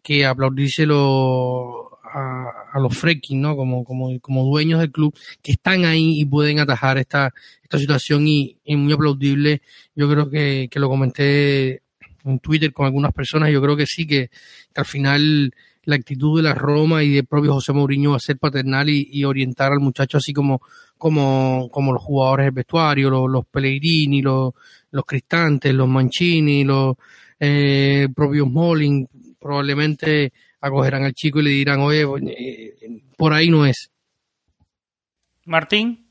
[0.07, 3.57] que aplaudírselo a, a los fracking, ¿no?
[3.57, 8.25] Como, como, como dueños del club que están ahí y pueden atajar esta, esta situación
[8.25, 9.61] y, y muy aplaudible.
[9.95, 11.81] Yo creo que, que lo comenté
[12.23, 14.29] en Twitter con algunas personas, yo creo que sí, que,
[14.73, 18.21] que al final la actitud de la Roma y del propio José Mourinho va a
[18.21, 20.61] ser paternal y, orientar al muchacho así como,
[20.97, 24.53] como, como los jugadores del vestuario, los, los Pellegrini, los,
[24.89, 26.95] los Cristantes, los Mancini, los
[27.41, 29.05] eh, propios Molin,
[29.47, 33.89] probablemente acogerán al chico y le dirán, oye, eh, por ahí no es.
[35.45, 36.05] Martín.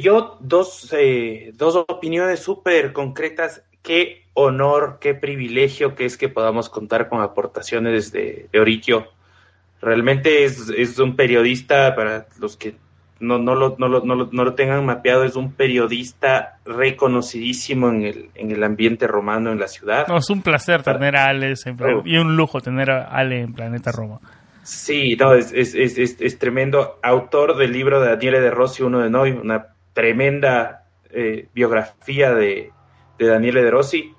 [0.00, 6.68] Yo dos, eh, dos opiniones súper concretas qué honor, qué privilegio que es que podamos
[6.68, 9.04] contar con aportaciones de, de
[9.80, 12.76] Realmente es, un periodista, para los que
[13.22, 18.30] no, no, lo, no, lo, no, lo, tengan mapeado, es un periodista reconocidísimo en el,
[18.34, 20.06] en el ambiente romano en la ciudad.
[20.08, 21.54] No, es un placer tener a Ale
[22.04, 24.20] y un lujo tener a Ale en Planeta Roma.
[24.64, 26.98] Sí, no, es, es, es, es, tremendo.
[27.02, 32.70] Autor del libro de Daniele De Rossi, uno de Noi, una tremenda eh, biografía de,
[33.18, 34.12] de Daniele De Rossi.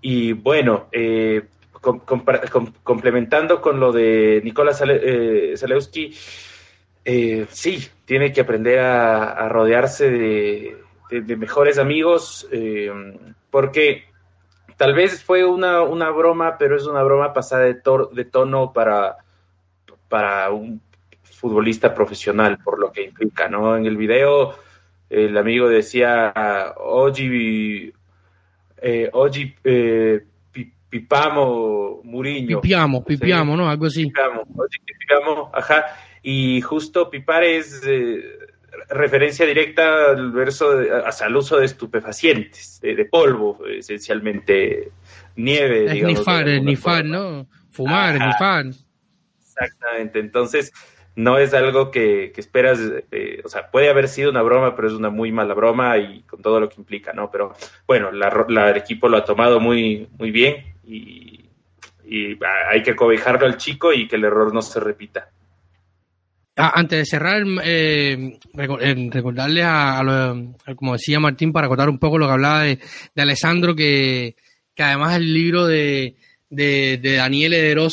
[0.00, 1.42] Y bueno, eh,
[1.80, 6.14] complementando con lo de Nicolás Zalewski, eh,
[7.04, 12.90] sí, tiene que aprender a, rodearse de, mejores amigos, eh,
[13.50, 14.04] porque
[14.76, 17.80] tal vez fue una, una, broma, pero es una broma pasada de,
[18.12, 19.16] de tono para,
[20.08, 20.80] para un
[21.22, 23.76] futbolista profesional, por lo que implica, ¿no?
[23.76, 24.54] En el video
[25.10, 26.32] el amigo decía,
[26.76, 27.92] oye
[28.80, 30.24] eh, oggi eh,
[30.88, 32.60] Pipamo Muriño.
[32.60, 33.68] Pipiamo, pipiamo, ¿no?
[33.68, 34.06] Algo así.
[34.06, 35.84] Pipiamo, ajá.
[36.22, 38.22] Y justo Pipar es eh,
[38.88, 44.90] referencia directa al verso, de, al uso de estupefacientes, de, polvo, esencialmente
[45.36, 45.86] nieve.
[45.86, 47.46] Es digamos, nifar, es nifar, ¿no?
[47.70, 48.66] Fumar, ni nifar.
[49.40, 50.72] Exactamente, entonces
[51.16, 52.80] no es algo que, esperas,
[53.10, 56.22] eh, o sea, puede haber sido una broma, pero es una muy mala broma y
[56.22, 57.30] con todo lo que implica, ¿no?
[57.30, 57.54] Pero
[57.86, 58.28] bueno, la,
[58.70, 61.46] el equipo lo ha tomado muy, muy bien y,
[62.68, 65.30] hay que cobijarlo al chico y que el error no se repita.
[66.62, 70.34] Ah, antes de cerrar, eh, recordarle a,
[70.76, 72.78] como decía Martín, para contar un poco lo que hablaba de,
[73.16, 74.36] Alessandro, que,
[74.74, 76.16] que además el libro de,
[76.50, 77.90] de, de Daniele De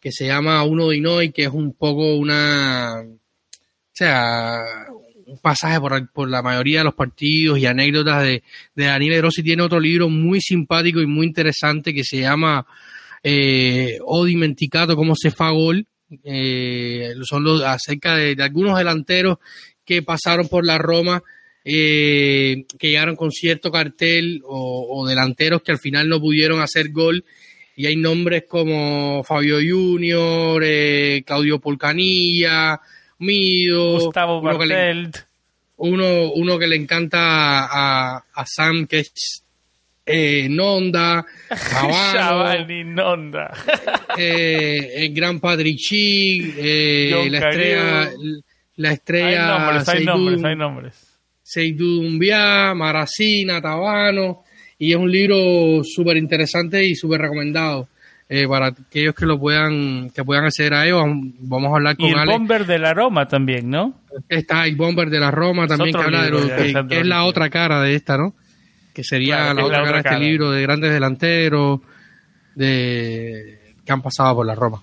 [0.00, 4.58] que se llama Uno de Inoi, que es un poco una, o sea,
[5.26, 8.42] un pasaje por, por la mayoría de los partidos y anécdotas de,
[8.74, 9.44] de Daniel Rossi.
[9.44, 12.66] Tiene otro libro muy simpático y muy interesante que se llama
[13.22, 15.86] eh, O Dimenticato, cómo se fa gol.
[16.24, 19.38] Eh, son los, acerca de, algunos delanteros
[19.84, 21.22] que pasaron por la Roma,
[21.64, 26.90] eh, que llegaron con cierto cartel o, o delanteros que al final no pudieron hacer
[26.90, 27.24] gol
[27.80, 32.78] y hay nombres como Fabio Junior, eh, Claudio Polcanilla,
[33.20, 35.16] Mido, Gustavo Bartelt.
[35.78, 39.44] Uno, uno que le encanta a, a Sam, que es
[40.10, 41.24] eh, Nonda,
[42.12, 43.52] Chavani, Nonda.
[44.16, 48.10] eh, el gran Patrici, eh, la estrella,
[48.76, 49.56] la estrella.
[49.56, 51.06] Hay nombres, hay nombres, hay nombres.
[51.76, 54.44] Dumbia, Maracina, Tabano
[54.80, 57.88] y es un libro súper interesante y súper recomendado.
[58.32, 61.02] Eh, para aquellos que lo puedan que puedan acceder a ello,
[61.40, 64.00] vamos a hablar con y el Bomber de la Roma también, ¿no?
[64.28, 67.50] Está el Bomber de la Roma también, que habla de lo que, es la otra
[67.50, 68.34] cara de esta, ¿no?
[68.92, 71.80] Que sería la, otra cara de este libro de grandes delanteros
[72.54, 74.82] de que han pasado por la Roma.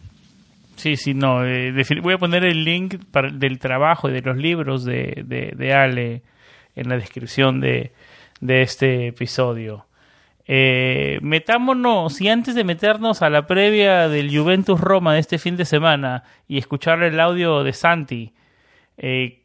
[0.76, 1.46] Sí, sí, no.
[1.46, 2.96] Eh, voy a poner el link
[3.34, 6.22] del trabajo y de los libros de, de, de Ale
[6.76, 7.92] en la descripción de,
[8.40, 9.88] de este episodio.
[10.50, 15.58] Eh, metámonos, y antes de meternos a la previa del Juventus Roma de este fin
[15.58, 18.32] de semana y escuchar el audio de Santi,
[18.98, 19.42] eh,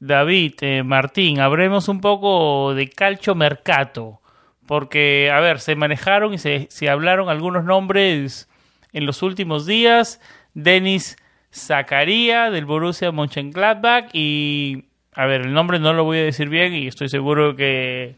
[0.00, 4.20] David, eh, Martín, hablemos un poco de Calcio Mercato,
[4.66, 8.48] porque, a ver, se manejaron y se, se hablaron algunos nombres
[8.92, 10.20] en los últimos días.
[10.54, 11.16] Denis
[11.52, 14.84] Zakaria del Borussia Mönchengladbach y,
[15.14, 18.16] a ver, el nombre no lo voy a decir bien y estoy seguro que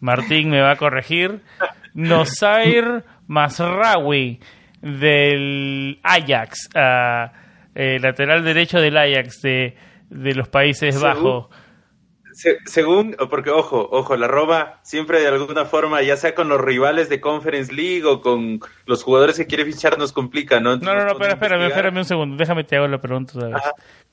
[0.00, 1.40] Martín me va a corregir.
[1.94, 4.40] Nosair Masraoui
[4.80, 6.68] del Ajax,
[7.74, 9.76] eh, lateral derecho del Ajax de,
[10.12, 11.48] de los Países Bajos
[12.64, 17.08] según, porque ojo, ojo, la Roma siempre de alguna forma, ya sea con los rivales
[17.08, 20.76] de Conference League o con los jugadores que quiere fichar, nos complica, ¿no?
[20.76, 23.62] no, no, no, pero espérame, espérame un segundo, déjame te hago la pregunta otra vez.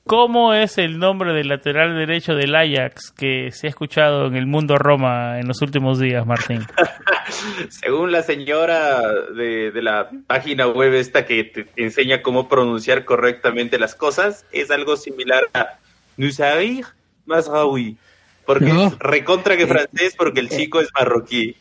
[0.04, 4.46] ¿Cómo es el nombre del lateral derecho del Ajax que se ha escuchado en el
[4.46, 6.66] mundo Roma en los últimos días, Martín?
[7.68, 9.02] Según la señora
[9.36, 14.70] de, de, la página web esta que te enseña cómo pronunciar correctamente las cosas, es
[14.70, 15.78] algo similar a
[16.20, 16.84] Nusair
[17.26, 17.96] Masraoui.
[18.44, 21.56] Porque es recontra que francés, porque el chico es marroquí.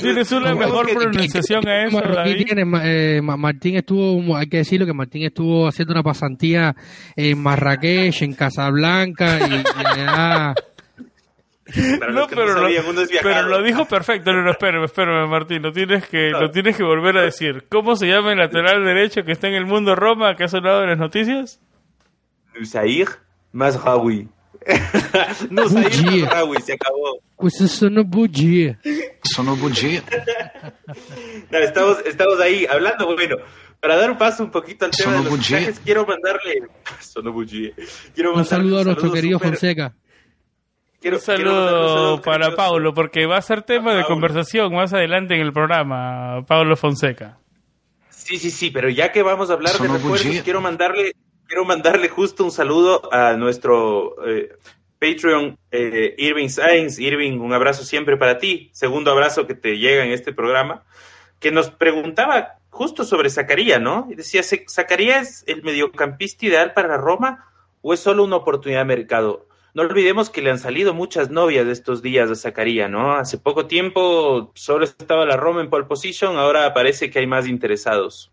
[0.00, 2.02] Tienes una mejor pronunciación a eso.
[2.84, 6.74] Eh, Martín estuvo, hay que decirlo que Martín estuvo haciendo una pasantía
[7.14, 10.54] en Marrakech, en Casablanca y,
[11.76, 12.68] no, pero, lo,
[13.22, 14.32] pero lo dijo perfecto.
[14.32, 15.60] No, no, espérame, espérame, Martín.
[15.62, 17.66] Lo tienes, que, lo tienes que volver a decir.
[17.68, 20.82] ¿Cómo se llama el lateral derecho que está en el mundo Roma que ha sonado
[20.82, 21.60] en las noticias?
[22.58, 23.08] Nusair
[23.52, 24.28] Mazraoui.
[25.50, 27.20] no saí Rawi, se acabó.
[27.46, 28.78] Eso sono bugia.
[29.22, 30.02] Sono bugia.
[31.50, 33.36] no, estamos, estamos ahí hablando, bueno,
[33.80, 36.62] para dar un paso un poquito al tema de los mensajes, quiero mandarle
[37.00, 37.34] sono.
[38.14, 39.94] Quiero un saludo a nuestro querido Fonseca.
[41.00, 45.42] Quiero, un saludo para Paulo, porque va a ser tema de conversación más adelante en
[45.42, 47.38] el programa, Paulo Fonseca.
[48.10, 51.12] Sí, sí, sí, pero ya que vamos a hablar de refuerzos, quiero mandarle
[51.48, 54.54] quiero mandarle justo un saludo a nuestro eh,
[55.00, 56.98] Patreon eh, Irving Sainz.
[56.98, 58.70] Irving, un abrazo siempre para ti.
[58.72, 60.84] Segundo abrazo que te llega en este programa.
[61.40, 64.06] Que nos preguntaba justo sobre Zacarías, ¿no?
[64.10, 67.46] Y decía, ¿Zacarías es el mediocampista ideal para Roma
[67.80, 69.46] o es solo una oportunidad de mercado?
[69.72, 73.12] No olvidemos que le han salido muchas novias de estos días a Zacarías, ¿no?
[73.14, 77.46] Hace poco tiempo solo estaba la Roma en pole position, ahora parece que hay más
[77.46, 78.32] interesados.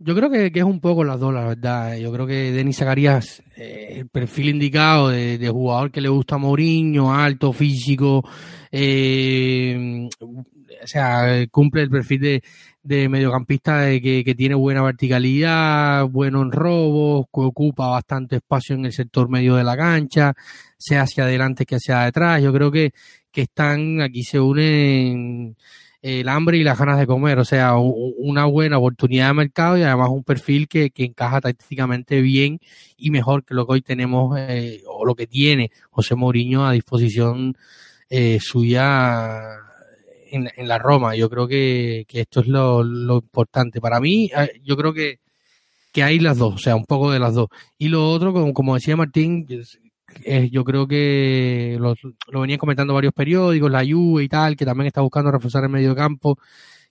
[0.00, 1.96] Yo creo que, es un poco las dos, la verdad.
[1.96, 6.38] Yo creo que Denis Zacarías, eh, el perfil indicado de, jugador que le gusta a
[6.38, 8.22] Mourinho, alto, físico,
[8.70, 12.42] eh, o sea, cumple el perfil de,
[12.82, 18.84] de mediocampista que, que, tiene buena verticalidad, bueno en robos, que ocupa bastante espacio en
[18.84, 20.32] el sector medio de la cancha,
[20.78, 22.40] sea hacia adelante que hacia detrás.
[22.40, 22.92] Yo creo que,
[23.32, 25.56] que están, aquí se unen
[26.02, 29.82] el hambre y las ganas de comer, o sea, una buena oportunidad de mercado y
[29.82, 32.60] además un perfil que, que encaja tácticamente bien
[32.96, 36.72] y mejor que lo que hoy tenemos eh, o lo que tiene José Mourinho a
[36.72, 37.56] disposición
[38.10, 39.56] eh, suya
[40.30, 41.16] en, en, la Roma.
[41.16, 43.80] Yo creo que, que esto es lo, lo, importante.
[43.80, 45.18] Para mí, eh, yo creo que,
[45.92, 47.48] que hay las dos, o sea, un poco de las dos.
[47.76, 49.46] Y lo otro, como, como decía Martín,
[50.50, 51.94] yo creo que lo,
[52.30, 55.70] lo, venían comentando varios periódicos, la Juve y tal, que también está buscando reforzar el
[55.70, 56.38] medio campo,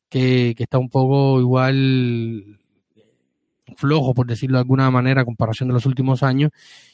[0.09, 2.59] que, que está un poco igual
[3.75, 6.51] flojo, por decirlo de alguna manera, a comparación de los últimos años.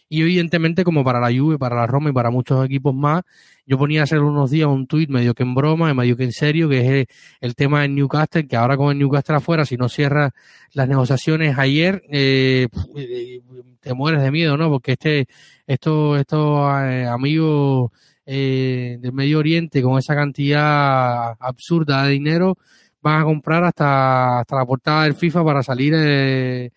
[0.09, 3.23] Y evidentemente, como para la Juve, para la Roma y para muchos equipos más,
[3.65, 6.67] yo ponía hace unos días un tuit medio que en broma, medio que en serio,
[6.69, 7.07] que es
[7.39, 10.31] el, tema de Newcastle, que ahora con el Newcastle afuera, si no cierra
[10.73, 13.41] las negociaciones ayer, eh, eh,
[13.79, 14.69] te mueres de miedo, ¿no?
[14.69, 15.27] Porque este,
[15.65, 17.91] estos, estos eh, amigos
[18.25, 22.57] del Medio Oriente con esa cantidad absurda de dinero
[23.01, 26.71] van a comprar hasta, hasta la portada del FIFA para salir el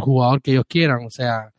[0.00, 1.06] jugador que ellos quieran.
[1.06, 1.53] O sea,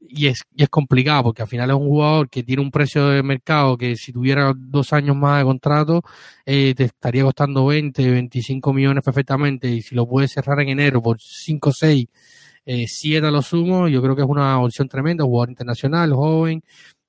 [0.00, 3.08] y es, y es complicado porque al final es un jugador que tiene un precio
[3.08, 6.02] de mercado que si tuviera dos años más de contrato
[6.46, 11.02] eh, te estaría costando 20, 25 millones perfectamente y si lo puedes cerrar en enero
[11.02, 12.06] por 5, 6,
[12.66, 16.62] eh, 7 a lo sumo, yo creo que es una opción tremenda, jugador internacional, joven,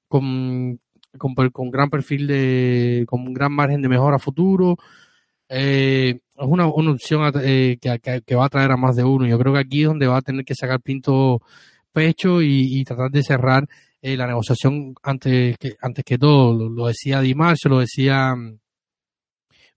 [0.07, 0.79] con,
[1.17, 4.77] con, con gran perfil de, con un gran margen de mejora futuro.
[5.49, 9.27] Eh, es una, una opción eh, que, que, va a traer a más de uno.
[9.27, 11.41] Yo creo que aquí es donde va a tener que sacar Pinto
[11.91, 13.67] pecho y, tratar de cerrar
[14.01, 16.69] eh, la negociación antes que, antes que todo.
[16.69, 18.59] Lo, decía Di Marcio, lo decía mm,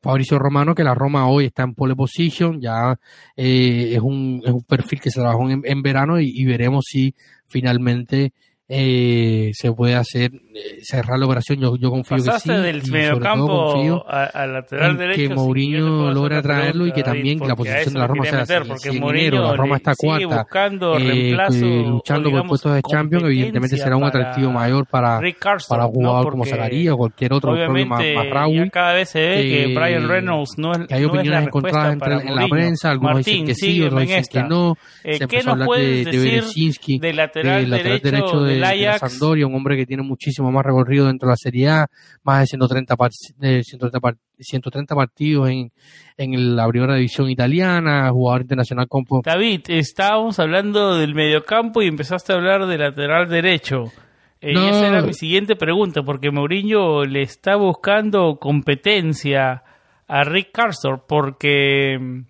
[0.01, 2.99] Fabricio Romano, que la Roma hoy está en pole position, ya
[3.37, 7.15] eh, es, un, es un perfil que se trabajó en, verano y, veremos si
[7.47, 8.33] finalmente
[8.67, 11.61] eh, se puede hacer eh, cerrar la operación.
[11.61, 12.49] Yo, yo confío que sí.
[12.51, 15.21] del mediocampo al lateral derecho.
[15.21, 18.91] Que Mourinho logra traerlo y que también la posición de la Roma sea meter, porque
[18.91, 21.37] si enero la Roma está cuarta, buscando eh,
[21.87, 25.21] luchando por puestos de Champions, evidentemente será un atractivo mayor para,
[25.69, 29.75] para un jugador como Zagaría o cualquier otro, obviamente, más, cada vez se ve que,
[29.75, 33.55] Brian Reynolds no es, que hay opiniones encontradas entre, en la prensa, algunos dicen que
[33.55, 34.77] sí, otros dicen que no.
[35.03, 39.55] Eh, se empezó a hablar de, de Berezinski, del lateral derecho de de, Sampdoria, un
[39.55, 41.87] hombre que tiene muchísimo más recorrido dentro de la Serie A,
[42.23, 42.97] más de 130,
[43.37, 45.73] de 130, partidos en,
[46.17, 49.05] en la primera división italiana, jugador internacional con...
[49.25, 53.93] David, estábamos hablando del mediocampo y empezaste a hablar de lateral derecho.
[54.41, 59.63] Eh, y esa era mi siguiente pregunta, porque Mourinho le está buscando competencia
[60.07, 62.25] a Rick Carson, porque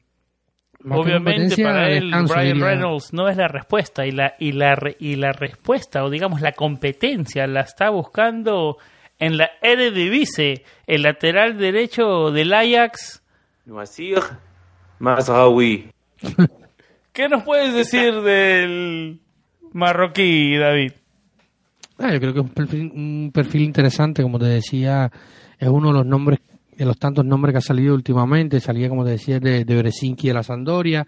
[0.90, 5.32] Obviamente para él Brian Reynolds no es la respuesta y la y la y la
[5.32, 8.76] respuesta o digamos la competencia la está buscando
[9.18, 13.22] en la Eredivisie, el lateral derecho del Ajax.
[17.12, 19.20] ¿Qué nos puedes decir del
[19.72, 20.92] marroquí, David?
[21.98, 25.10] Ah, yo creo que es un perfil, un perfil interesante, como te decía,
[25.58, 26.40] es uno de los nombres
[26.76, 30.28] de los tantos nombres que ha salido últimamente, salía como te decía de, de Bresinski
[30.28, 31.06] de la Sandoria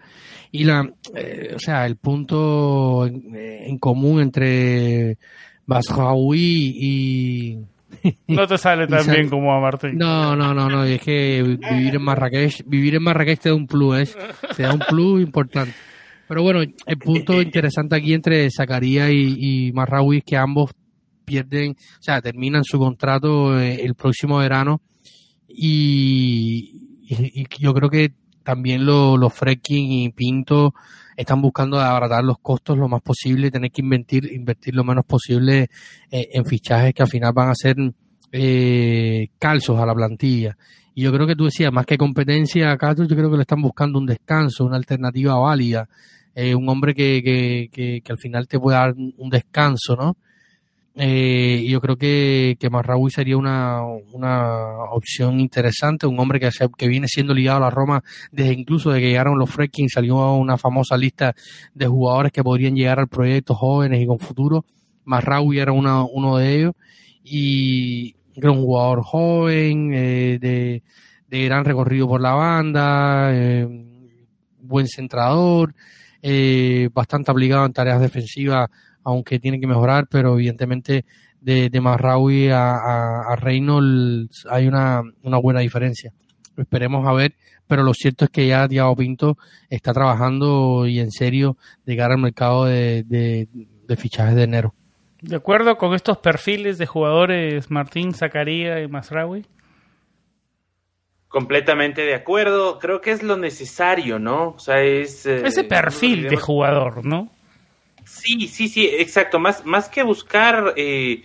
[0.51, 5.17] y la, eh, o sea, el punto en, común entre
[5.65, 7.57] Basraoui y
[8.27, 9.97] no te sale tan bien como a Martín.
[9.97, 13.67] No, no, no, no, es que vivir en Marrakech, vivir en Marrakech te da un
[13.67, 14.17] plus, ¿eh?
[14.55, 15.73] te da un plus importante.
[16.27, 20.71] Pero bueno, el punto interesante aquí entre Zacarías y, y Marraoui es que ambos
[21.27, 24.81] pierden, o sea, terminan su contrato eh, el próximo verano
[25.47, 26.73] y,
[27.59, 29.31] yo creo que también los lo
[29.65, 30.73] y Pinto
[31.15, 35.69] están buscando abaratar los costos lo más posible, tener que invertir, invertir lo menos posible
[36.11, 37.75] eh, en fichajes que al final van a ser
[38.31, 40.55] eh, calzos a la plantilla.
[40.93, 43.61] Y yo creo que tú decías, más que competencia, acá yo creo que le están
[43.61, 45.89] buscando un descanso, una alternativa válida,
[46.35, 50.17] eh, un hombre que, que, que, que, al final te pueda dar un descanso, ¿no?
[50.99, 56.87] Eh, yo creo que, que Marraoui sería una, una opción interesante, un hombre que, que
[56.87, 60.57] viene siendo ligado a la Roma desde incluso de que llegaron los Freaking, salió una
[60.57, 61.35] famosa lista
[61.75, 64.65] de jugadores que podrían llegar al proyecto jóvenes y con futuro.
[65.05, 66.73] Marraoui era una, uno de ellos
[67.23, 70.83] y era un jugador joven, eh, de,
[71.27, 73.67] de gran recorrido por la banda, eh,
[74.59, 75.75] buen centrador,
[76.21, 78.69] eh, bastante obligado en tareas defensivas,
[79.07, 81.05] aunque tiene que mejorar, pero evidentemente
[81.39, 86.11] de, de Marraui a, a, Reynolds hay una, una buena diferencia.
[86.57, 87.33] Esperemos a ver,
[87.67, 89.37] pero lo cierto es que ya Diego Pinto
[89.69, 91.55] está trabajando y en serio
[91.85, 93.47] de cara al mercado de, de,
[93.87, 94.73] de fichajes de enero.
[95.21, 99.45] ¿De acuerdo con estos perfiles de jugadores Martín, Zacarías y Masraoui?
[101.29, 102.77] Completamente de acuerdo.
[102.77, 104.49] Creo que es lo necesario, ¿no?
[104.49, 105.25] O sea, es...
[105.25, 107.31] Eh, Ese perfil de jugador, ¿no?
[108.19, 109.39] Sí, sí, sí, exacto.
[109.39, 111.23] Más, más que buscar eh,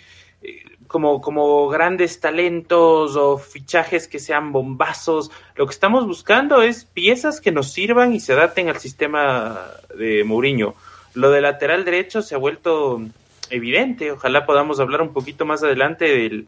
[0.86, 7.40] como, como grandes talentos o fichajes que sean bombazos, lo que estamos buscando es piezas
[7.40, 10.74] que nos sirvan y se adapten al sistema de Mourinho.
[11.14, 13.00] Lo de lateral derecho se ha vuelto
[13.48, 14.12] evidente.
[14.12, 16.46] Ojalá podamos hablar un poquito más adelante del,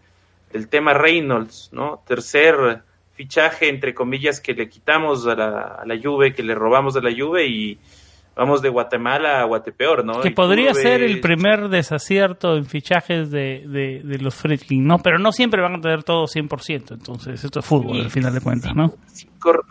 [0.53, 2.03] del tema Reynolds, ¿no?
[2.07, 2.83] Tercer
[3.15, 7.01] fichaje, entre comillas, que le quitamos a la, a la Juve, que le robamos a
[7.01, 7.79] la Juve y
[8.37, 10.21] vamos de Guatemala a Guatepeor, ¿no?
[10.21, 14.99] Que podría ser el primer desacierto en fichajes de, de, los Friedkin, ¿no?
[14.99, 18.41] Pero no siempre van a tener todo 100%, entonces esto es fútbol al final de
[18.41, 18.95] cuentas, ¿no?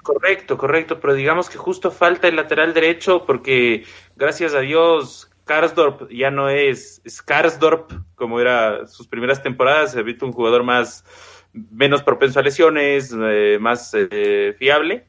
[0.03, 3.85] correcto, correcto, pero digamos que justo falta el lateral derecho porque
[4.15, 10.03] gracias a Dios Karsdorp ya no es Skarsdorp como era sus primeras temporadas, se ha
[10.03, 11.03] visto un jugador más
[11.53, 15.05] menos propenso a lesiones, eh, más eh, fiable.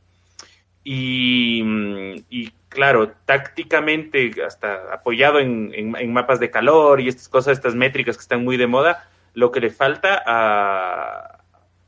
[0.85, 8.23] Y, claro, tácticamente, hasta apoyado en, mapas de calor y estas cosas, estas métricas que
[8.23, 11.45] están muy de moda, lo que le falta a,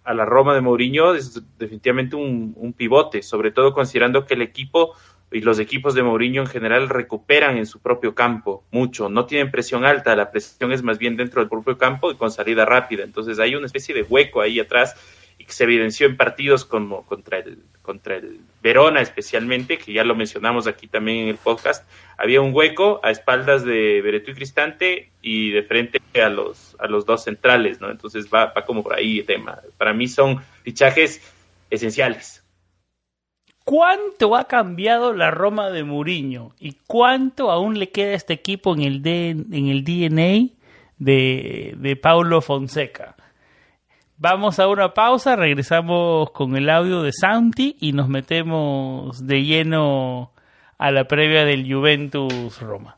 [0.07, 4.95] a la Roma de Mourinho es definitivamente un, pivote, sobre todo considerando que el equipo
[5.33, 9.51] y los equipos de Mourinho en general recuperan en su propio campo mucho, no tienen
[9.51, 13.03] presión alta, la presión es más bien dentro del propio campo y con salida rápida,
[13.03, 14.95] entonces hay una especie de hueco ahí atrás
[15.53, 20.67] se evidenció en partidos como contra el contra el Verona especialmente, que ya lo mencionamos
[20.67, 21.89] aquí también en el podcast,
[22.19, 26.89] había un hueco a espaldas de Beretú y Cristante y de frente a los a
[26.89, 27.91] los dos centrales, ¿no?
[27.91, 29.61] Entonces va, va como por ahí el tema.
[29.79, 31.23] Para mí son fichajes
[31.71, 32.43] esenciales.
[33.65, 36.55] ¿Cuánto ha cambiado la Roma de Mourinho?
[36.61, 40.55] ¿Y cuánto aún le queda a este equipo en el, en el DNA
[40.99, 43.17] de, de Paulo Fonseca?
[44.19, 50.33] Vamos a una pausa, regresamos con el audio de Santi y nos metemos de lleno
[50.79, 52.96] a la previa del Juventus Roma.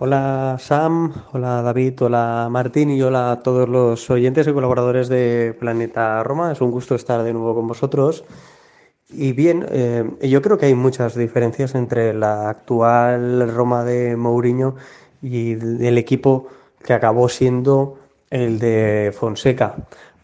[0.00, 5.56] Hola Sam, hola David, hola Martín y hola a todos los oyentes y colaboradores de
[5.58, 6.52] Planeta Roma.
[6.52, 8.22] Es un gusto estar de nuevo con vosotros.
[9.08, 14.76] Y bien, eh, yo creo que hay muchas diferencias entre la actual Roma de Mourinho
[15.20, 16.46] y el equipo
[16.84, 17.98] que acabó siendo
[18.30, 19.74] el de Fonseca.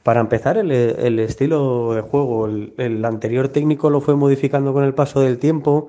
[0.05, 4.95] Para empezar, el, estilo de juego, el, el anterior técnico lo fue modificando con el
[4.95, 5.89] paso del tiempo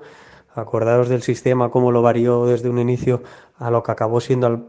[0.56, 3.22] Acordaros del sistema, cómo lo varió desde un inicio
[3.58, 4.66] a lo que acabó siendo al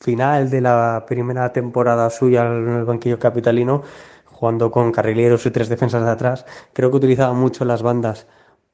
[0.00, 3.82] final de la primera temporada suya en el banquillo capitalino,
[4.24, 6.46] jugando con carrileros y tres defensas de atrás.
[6.72, 8.26] Creo que utilizaba mucho las bandas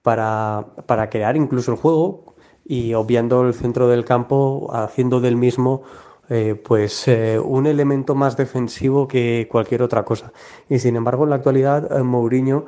[0.03, 5.83] para, para crear incluso el juego y obviando el centro del campo, haciendo del mismo
[6.29, 10.33] eh, pues eh, un elemento más defensivo que cualquier otra cosa.
[10.69, 12.67] Y sin embargo, en la actualidad, eh, Mourinho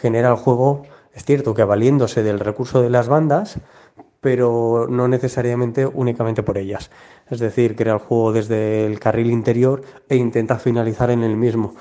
[0.00, 0.82] genera el juego
[1.14, 3.58] es cierto que valiéndose del recurso de las bandas,
[4.24, 6.90] pero no necesariamente únicamente por ellas.
[7.28, 11.74] Es decir, crea el juego desde el carril interior e intenta finalizar en el mismo.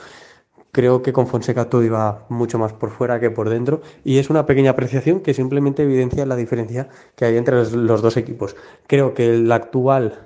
[0.73, 4.29] Creo que con Fonseca todo iba mucho más por fuera que por dentro y es
[4.29, 8.57] una pequeña apreciación que simplemente evidencia la diferencia que hay entre los dos equipos.
[8.87, 10.19] Creo que el actual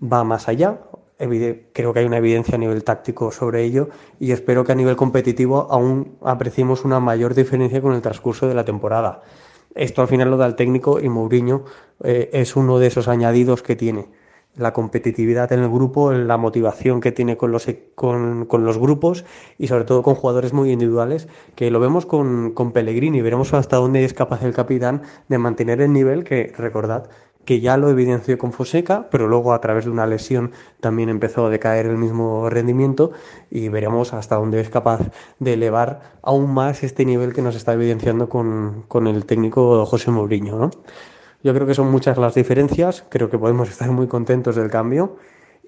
[0.00, 0.80] va más allá,
[1.18, 4.96] creo que hay una evidencia a nivel táctico sobre ello y espero que a nivel
[4.96, 9.20] competitivo aún apreciemos una mayor diferencia con el transcurso de la temporada.
[9.74, 11.64] Esto al final lo da el técnico y Mourinho
[12.02, 14.08] eh, es uno de esos añadidos que tiene.
[14.56, 18.78] La competitividad en el grupo, la motivación que tiene con los, e, con, con los
[18.78, 19.24] grupos
[19.56, 23.76] y sobre todo con jugadores muy individuales, que lo vemos con, con Pellegrini, veremos hasta
[23.76, 27.08] dónde es capaz el capitán de mantener el nivel que, recordad,
[27.48, 31.46] que ya lo evidenció con Foseca, pero luego a través de una lesión también empezó
[31.46, 33.12] a decaer el mismo rendimiento
[33.50, 35.00] y veremos hasta dónde es capaz
[35.38, 40.10] de elevar aún más este nivel que nos está evidenciando con, con el técnico José
[40.10, 40.58] Mourinho.
[40.58, 40.70] ¿no?
[41.42, 45.16] Yo creo que son muchas las diferencias, creo que podemos estar muy contentos del cambio.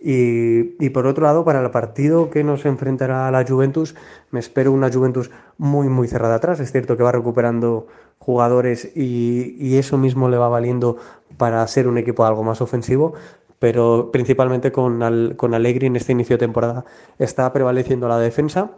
[0.03, 3.95] Y, y, por otro lado, para el partido que nos enfrentará a la Juventus,
[4.31, 6.61] me espero una Juventus muy, muy cerrada atrás.
[6.61, 7.87] Es cierto que va recuperando
[8.31, 10.97] jugadores y, y eso mismo le va valiendo
[11.37, 13.14] para ser un equipo algo más ofensivo,
[13.59, 16.85] pero principalmente con, al, con Allegri en este inicio de temporada
[17.18, 18.70] está prevaleciendo la defensa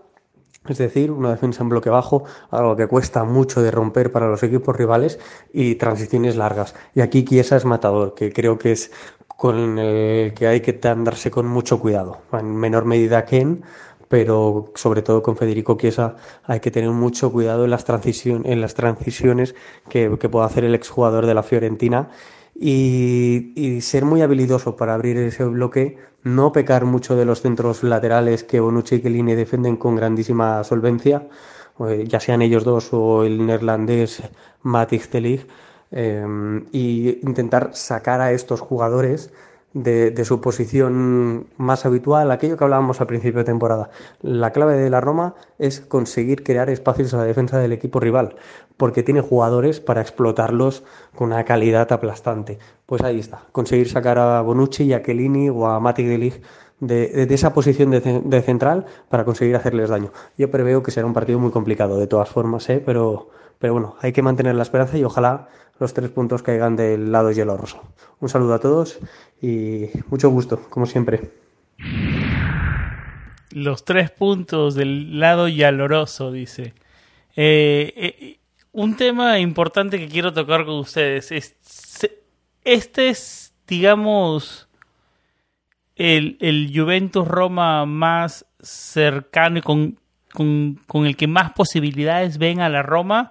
[0.68, 4.44] es decir, una defensa en bloque bajo, algo que cuesta mucho de romper para los
[4.44, 5.18] equipos rivales
[5.52, 6.76] y transiciones largas.
[6.94, 8.92] Y aquí Chiesa es matador, que creo que es
[9.26, 12.18] con el que hay que andarse con mucho cuidado.
[12.32, 13.64] En menor medida Ken,
[14.12, 18.60] pero sobre todo con Federico Chiesa hay que tener mucho cuidado en las, transición, en
[18.60, 19.54] las transiciones
[19.88, 22.10] que, que puede hacer el exjugador de la Fiorentina
[22.54, 27.82] y, y, ser muy habilidoso para abrir ese bloque, no pecar mucho de los centros
[27.82, 31.26] laterales que Bonucci y Chiellini defienden con grandísima solvencia,
[31.88, 34.22] eh, ya sean ellos dos o el neerlandés
[34.60, 35.46] Matic Telig,
[35.90, 39.32] eh, y intentar sacar a estos jugadores
[39.74, 43.90] de, su posición más habitual, aquello que hablábamos al principio de temporada.
[44.20, 48.36] La clave de la Roma es conseguir crear espacios a la defensa del equipo rival,
[48.76, 52.58] porque tiene jugadores para explotarlos con una calidad aplastante.
[52.86, 56.44] Pues ahí está, conseguir sacar a Bonucci y a Chiellini o a Matic de Ligt
[56.80, 60.10] de, de, esa posición de, de, central para conseguir hacerles daño.
[60.36, 62.82] Yo preveo que será un partido muy complicado de todas formas, ¿eh?
[62.84, 63.30] pero,
[63.62, 65.46] pero bueno, hay que mantener la esperanza y ojalá
[65.78, 67.80] los tres puntos caigan del lado hielo roso.
[68.18, 68.98] Un saludo a todos
[69.40, 71.30] y mucho gusto, como siempre.
[73.52, 76.74] Los tres puntos del lado yaloroso, dice.
[77.36, 78.38] Eh, eh,
[78.72, 81.54] un tema importante que quiero tocar con ustedes es,
[82.64, 84.68] este es, digamos,
[85.94, 90.00] el, el Juventus Roma más cercano y con,
[90.32, 93.30] con, con, el que más posibilidades ven a la Roma.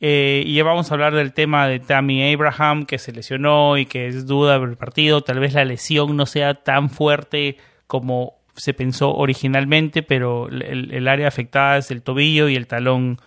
[0.00, 3.86] Eh, y ya vamos a hablar del tema de Tammy Abraham, que se lesionó y
[3.86, 5.22] que es duda del partido.
[5.22, 11.28] Tal vez la lesión no sea tan fuerte como se pensó originalmente, pero el, área
[11.28, 13.20] afectada es el tobillo y el talón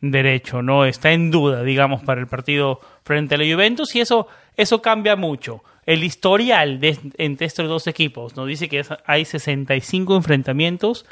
[0.00, 0.84] derecho, ¿no?
[0.84, 5.14] Está en duda, digamos, para el partido frente a la Juventus y eso, eso cambia
[5.14, 5.62] mucho.
[5.86, 11.06] El historial de, entre estos dos equipos nos dice que hay 65 enfrentamientos,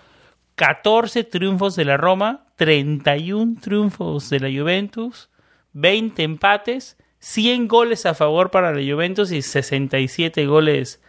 [0.61, 5.31] 14 triunfos de la Roma, 31 triunfos de la Juventus,
[5.73, 11.03] 20 empates, 100 goles a favor para la Juventus y 67 goles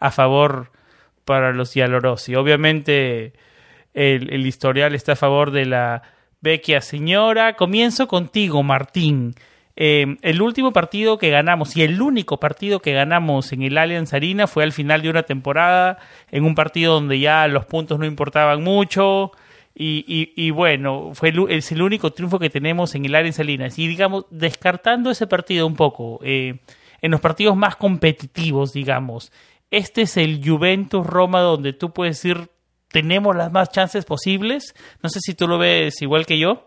[0.00, 0.72] a favor
[1.24, 2.34] para los Giallorossi.
[2.34, 3.34] Obviamente
[3.94, 6.02] el, el historial está a favor de la
[6.40, 7.54] Vecchia señora.
[7.54, 9.36] Comienzo contigo, Martín.
[9.76, 14.14] Eh, el último partido que ganamos y el único partido que ganamos en el Allianz
[14.14, 15.98] Arena fue al final de una temporada,
[16.30, 19.32] en un partido donde ya los puntos no importaban mucho.
[19.74, 23.38] Y, y, y bueno, fue el, es el único triunfo que tenemos en el Allianz
[23.38, 23.68] Arena.
[23.76, 26.60] Y digamos, descartando ese partido un poco, eh,
[27.02, 29.30] en los partidos más competitivos, digamos,
[29.70, 32.48] este es el Juventus Roma donde tú puedes ir
[32.88, 34.74] tenemos las más chances posibles.
[35.02, 36.66] No sé si tú lo ves igual que yo.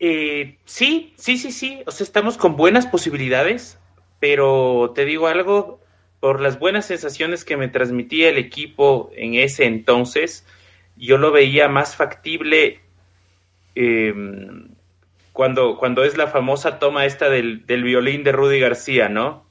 [0.00, 1.82] Eh, sí, sí, sí, sí.
[1.86, 3.78] O sea, estamos con buenas posibilidades,
[4.20, 5.80] pero te digo algo,
[6.20, 10.46] por las buenas sensaciones que me transmitía el equipo en ese entonces,
[10.96, 12.80] yo lo veía más factible
[13.74, 14.14] eh,
[15.32, 19.48] cuando, cuando es la famosa toma esta del, del violín de Rudy García, ¿no?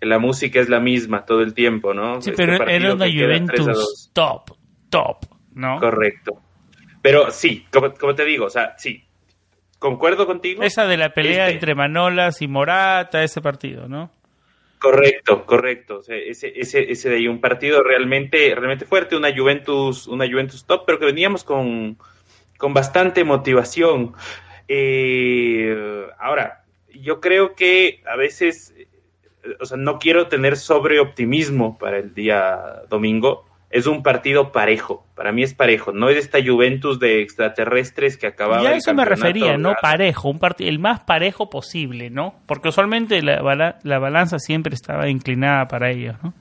[0.00, 2.22] la música es la misma todo el tiempo, ¿no?
[2.22, 4.52] Sí, pero este era una Juventus top,
[4.88, 5.78] top, ¿no?
[5.78, 6.40] Correcto.
[7.02, 9.04] Pero sí, como, como, te digo, o sea, sí,
[9.80, 10.62] concuerdo contigo.
[10.62, 11.54] Esa de la pelea este...
[11.54, 14.12] entre Manolas y Morata, ese partido, ¿no?
[14.78, 15.98] Correcto, correcto.
[15.98, 20.30] O sea, ese, ese, ese de ahí, un partido realmente, realmente fuerte, una Juventus, una
[20.30, 21.98] Juventus top, pero que veníamos con,
[22.56, 24.14] con bastante motivación.
[24.68, 26.64] Eh, ahora,
[26.94, 28.72] yo creo que a veces
[29.58, 33.46] o sea, no quiero tener sobreoptimismo para el día domingo.
[33.70, 38.26] Es un partido parejo, para mí es parejo, no es esta Juventus de extraterrestres que
[38.26, 38.64] acababa.
[38.64, 42.34] Y a eso me refería, no parejo, un el más parejo posible, ¿no?
[42.46, 46.34] Porque usualmente la, bala la balanza siempre estaba inclinada para ellos, ¿no?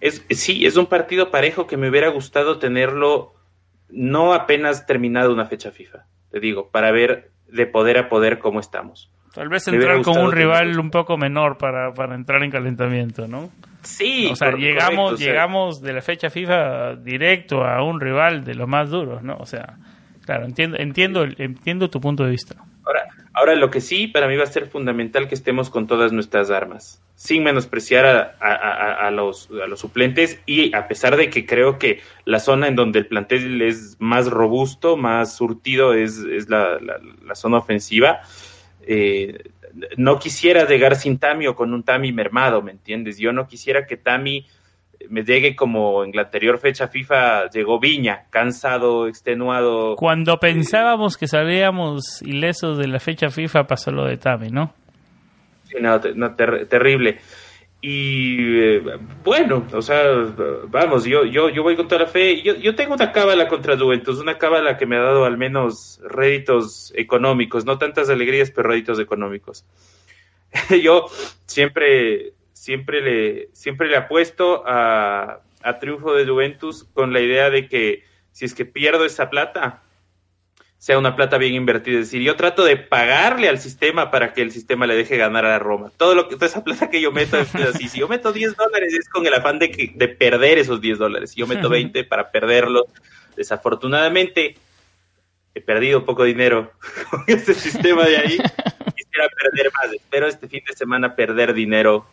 [0.00, 3.34] Es, sí, es un partido parejo que me hubiera gustado tenerlo
[3.88, 8.60] no apenas terminado una fecha FIFA, te digo, para ver de poder a poder cómo
[8.60, 9.10] estamos.
[9.34, 13.50] Tal vez entrar con un rival un poco menor para, para entrar en calentamiento, ¿no?
[13.82, 14.28] Sí.
[14.30, 15.88] O sea, llegamos, correcto, llegamos o sea.
[15.88, 19.36] de la fecha FIFA directo a un rival de los más duros, ¿no?
[19.38, 19.76] O sea,
[20.24, 22.56] claro, entiendo, entiendo, entiendo tu punto de vista.
[22.84, 26.12] Ahora, ahora lo que sí, para mí va a ser fundamental que estemos con todas
[26.12, 32.40] nuestras armas, sin menospreciar a, los, suplentes y a pesar de que creo que la
[32.40, 36.18] zona en donde el plantel es más robusto, más surtido, es,
[36.48, 36.78] la,
[37.34, 38.22] zona ofensiva.
[38.82, 39.50] Eh,
[39.96, 43.18] no quisiera llegar sin Tami o con un Tami mermado, ¿me entiendes?
[43.18, 44.46] Yo no quisiera que Tami
[45.08, 49.96] me llegue como en la anterior fecha FIFA llegó Viña, cansado, extenuado.
[49.96, 54.74] Cuando pensábamos que salíamos ilesos de la fecha FIFA pasó lo de Tami, ¿no?
[55.64, 57.18] Sí, no, terrible.
[57.82, 58.82] Y eh,
[59.24, 60.02] bueno, o sea,
[60.68, 62.42] vamos, yo, yo, yo voy con toda la fe.
[62.42, 66.00] Yo, yo tengo una cábala contra Juventus, una cábala que me ha dado al menos
[66.04, 69.64] réditos económicos, no tantas alegrías, pero réditos económicos.
[70.82, 71.06] yo
[71.46, 77.68] siempre siempre le, siempre le apuesto a, a triunfo de Juventus con la idea de
[77.68, 79.82] que si es que pierdo esa plata,
[80.80, 81.98] sea una plata bien invertida.
[81.98, 85.44] Es decir, yo trato de pagarle al sistema para que el sistema le deje ganar
[85.44, 85.92] a la Roma.
[85.94, 87.86] Todo lo que, toda esa plata que yo meto es así.
[87.86, 90.98] Si yo meto 10 dólares es con el afán de, que, de perder esos 10
[90.98, 91.32] dólares.
[91.32, 92.86] Si yo meto 20 para perderlos,
[93.36, 94.56] desafortunadamente
[95.54, 96.72] he perdido poco dinero
[97.10, 98.38] con este sistema de ahí.
[98.96, 99.92] Quisiera perder más.
[99.92, 102.06] Espero este fin de semana perder dinero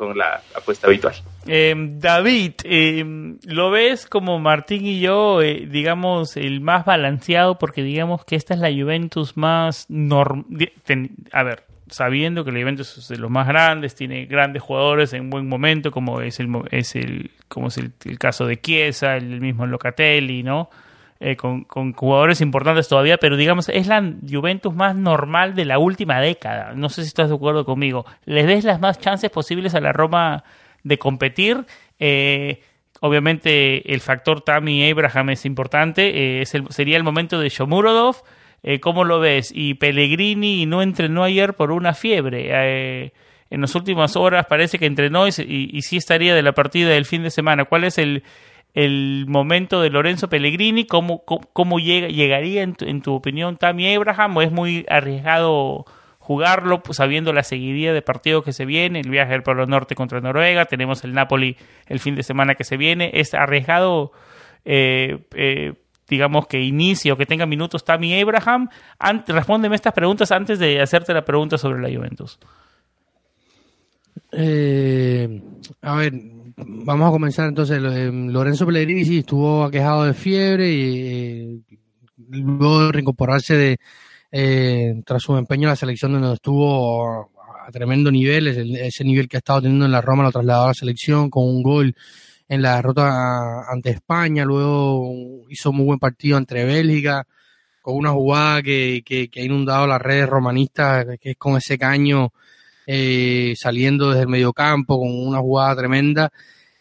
[0.00, 1.14] con la apuesta habitual.
[1.46, 3.04] Eh, David, eh,
[3.44, 7.58] ¿lo ves como Martín y yo, eh, digamos, el más balanceado?
[7.58, 10.46] Porque digamos que esta es la Juventus más normal.
[11.32, 15.28] A ver, sabiendo que la Juventus es de los más grandes, tiene grandes jugadores en
[15.28, 19.66] buen momento, como es el, es el, como es el, caso de Chiesa, el mismo
[19.66, 20.70] Locatelli, ¿no?
[21.22, 26.18] Eh, con, jugadores importantes todavía, pero digamos, es la Juventus más normal de la última
[26.18, 26.72] década.
[26.74, 28.06] No sé si estás de acuerdo conmigo.
[28.24, 30.44] ¿Les des las más chances posibles a la Roma
[30.82, 31.66] de competir?
[31.98, 32.62] Eh,
[33.00, 36.40] obviamente el factor Tammy Abraham es importante.
[36.40, 38.22] Eh, sería el momento de Shomurodov.
[38.80, 39.52] ¿Cómo lo ves?
[39.54, 43.12] Y Pellegrini no entrenó ayer por una fiebre.
[43.50, 47.22] en las últimas horas parece que entrenó y sí estaría de la partida del fin
[47.22, 47.64] de semana.
[47.64, 48.22] ¿Cuál es el,
[48.74, 53.94] el momento de Lorenzo Pellegrini, cómo, cómo, llega, llegaría en tu, en tu, opinión Tammy
[53.94, 55.84] Abraham, o es muy arriesgado
[56.18, 59.94] jugarlo pues, sabiendo la seguidilla de partidos que se viene, el viaje del Polo Norte
[59.94, 61.56] contra Noruega, tenemos el Napoli
[61.86, 64.12] el fin de semana que se viene, es arriesgado
[64.64, 65.74] eh, eh,
[66.10, 68.68] digamos que inicie o que tenga minutos Tammy Abraham,
[69.26, 72.38] respóndeme estas preguntas antes de hacerte la pregunta sobre la Juventus.
[74.32, 75.40] Eh,
[75.82, 76.12] a ver,
[76.66, 77.80] vamos a comenzar entonces.
[77.80, 81.60] Lorenzo Pellegrini sí estuvo aquejado de fiebre y eh,
[82.28, 83.78] luego de reincorporarse de,
[84.32, 87.28] eh, tras su empeño en la selección donde estuvo
[87.66, 90.68] a, tremendo nivel, ese nivel que ha estado teniendo en la Roma lo trasladó a
[90.68, 91.94] la selección con un gol
[92.48, 97.24] en la derrota ante España, luego hizo muy buen partido entre Bélgica,
[97.80, 101.78] con una jugada que, que, que ha inundado las redes romanistas, que es con ese
[101.78, 102.32] caño
[102.86, 106.32] eh, saliendo desde el mediocampo con una jugada tremenda.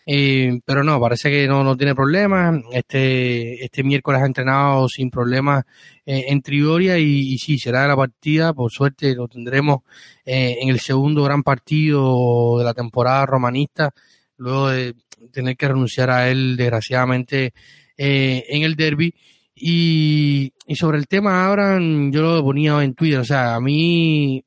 [0.06, 2.62] Eh, pero no, parece que no, no tiene problemas.
[2.72, 5.66] Este, este miércoles ha entrenado sin problemas
[6.06, 8.54] eh, en Trioria y, sí, será la partida.
[8.54, 9.82] Por suerte lo tendremos
[10.26, 13.94] en el segundo gran partido de la temporada romanista,
[14.38, 14.96] luego de
[15.32, 17.54] tener que renunciar a él, desgraciadamente,
[17.98, 19.14] en el derby.
[19.56, 24.44] Y, y sobre el tema ahora, yo lo ponía en Twitter, o sea, a mí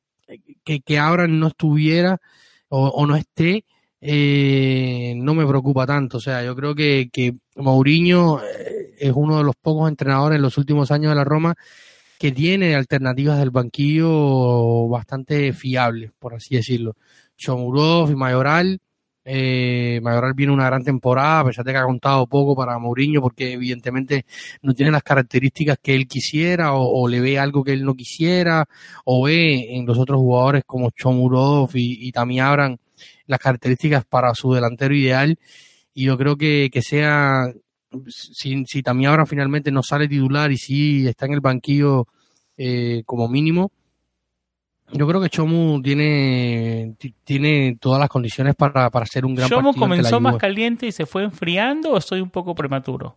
[0.65, 0.99] que, que
[1.29, 2.19] no estuviera
[2.69, 3.65] o, no esté,
[4.01, 6.17] eh, no me preocupa tanto.
[6.19, 10.43] O sea, yo creo que, que Mourinho eh, es uno de los pocos entrenadores en
[10.43, 11.55] los últimos años de la Roma
[12.19, 16.95] que tiene alternativas del banquillo bastante fiables, por así decirlo.
[17.37, 18.81] Chomurov y Mayoral
[19.25, 23.21] eh, Mayoral viene una gran temporada, a pesar de que ha contado poco para Mourinho,
[23.21, 24.27] porque evidentemente
[24.63, 28.67] no tiene las características que él quisiera, o, le ve algo que él no quisiera,
[29.05, 32.79] o ve en los otros jugadores como Chomurov y, y Abran
[33.27, 35.39] las características para su delantero ideal.
[35.95, 37.53] Y yo creo que, que sea,
[38.09, 42.07] si, si Tami Abran finalmente no sale titular y si está en el banquillo
[42.57, 43.73] eh, como mínimo,
[44.93, 49.75] yo creo que Chomu tiene, tiene todas las condiciones para, para ser un gran ¿Chomu
[49.75, 53.17] comenzó más caliente y se fue enfriando o estoy un poco prematuro?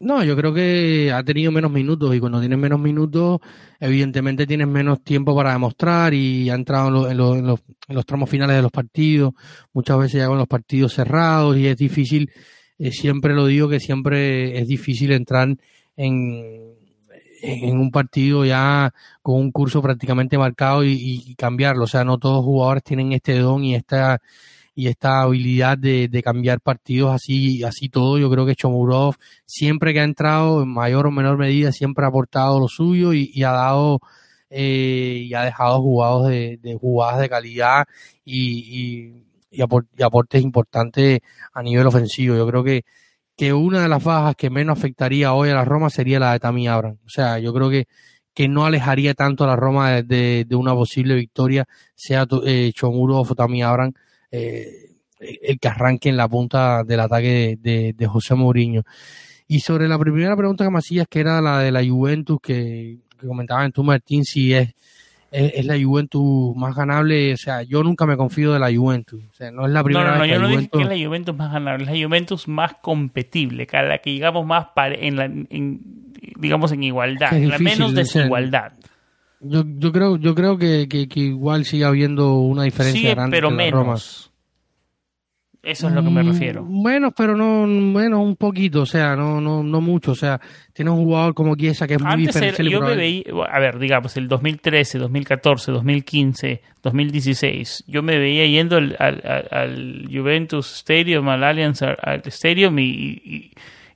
[0.00, 3.38] No, yo creo que ha tenido menos minutos y cuando tienes menos minutos,
[3.78, 7.60] evidentemente tienes menos tiempo para demostrar y ha entrado en, los,
[8.04, 9.32] tramos finales de los partidos,
[9.72, 12.32] muchas veces ya con los partidos cerrados y es difícil,
[12.78, 15.56] eh, siempre lo digo que siempre es difícil entrar
[15.96, 16.74] en,
[17.42, 21.84] en un partido ya con un curso prácticamente marcado y, cambiarlo.
[21.84, 24.20] O sea, no todos los jugadores tienen este don y esta
[24.74, 28.18] y esta habilidad de, cambiar partidos así, así todo.
[28.18, 32.08] Yo creo que Chomurov siempre que ha entrado, en mayor o menor medida, siempre ha
[32.08, 34.00] aportado lo suyo y, ha dado
[34.50, 37.86] eh, y ha dejado jugados de, de jugadas de calidad
[38.24, 39.62] y, y,
[40.02, 41.20] aportes importantes
[41.52, 42.36] a nivel ofensivo.
[42.36, 42.84] Yo creo que,
[43.36, 46.40] que una de las bajas que menos afectaría hoy a la Roma sería la de
[46.40, 46.98] Tami Abraham.
[47.04, 47.86] O sea, yo creo que,
[48.34, 53.20] que no alejaría tanto a la Roma de, de, una posible victoria, sea eh, Chomuro
[53.20, 53.92] o Tami Abraham.
[54.30, 54.92] Eh,
[55.42, 58.82] el que arranque en la punta del ataque de, de, José Mourinho.
[59.46, 62.98] Y sobre la primera pregunta que me hacías, que era la de la Juventus, que,
[63.18, 64.74] que comentaba en tu Martín, si es,
[65.32, 67.32] es, la Juventus más ganable.
[67.32, 69.22] O sea, yo nunca me confío de la Juventus.
[69.30, 70.78] O sea, no es la primera no, no, vez que yo no Juventus...
[70.78, 74.46] que es la Juventus más ganable, es la Juventus más competible, que la que llegamos
[74.46, 75.80] más en la, en,
[76.38, 78.72] digamos en igualdad, en la menos desigualdad.
[79.40, 83.50] Yo, yo creo, yo creo que, que, que, igual sigue habiendo una diferencia grande pero
[83.50, 83.72] menos.
[83.72, 83.96] Roma.
[85.62, 86.64] Eso es lo que me refiero.
[86.64, 90.40] Bueno, pero no, bueno, un poquito, o sea, no, no, no mucho, o sea,
[90.72, 92.34] tiene un jugador como Chiesa que es muy Antes.
[92.34, 98.44] Era, yo me veía, a ver, digamos, el 2013, 2014, 2015, 2016, yo me veía
[98.46, 102.84] yendo al, al, al Juventus Stadium, al Allianz al Stadium y,
[103.24, 103.50] y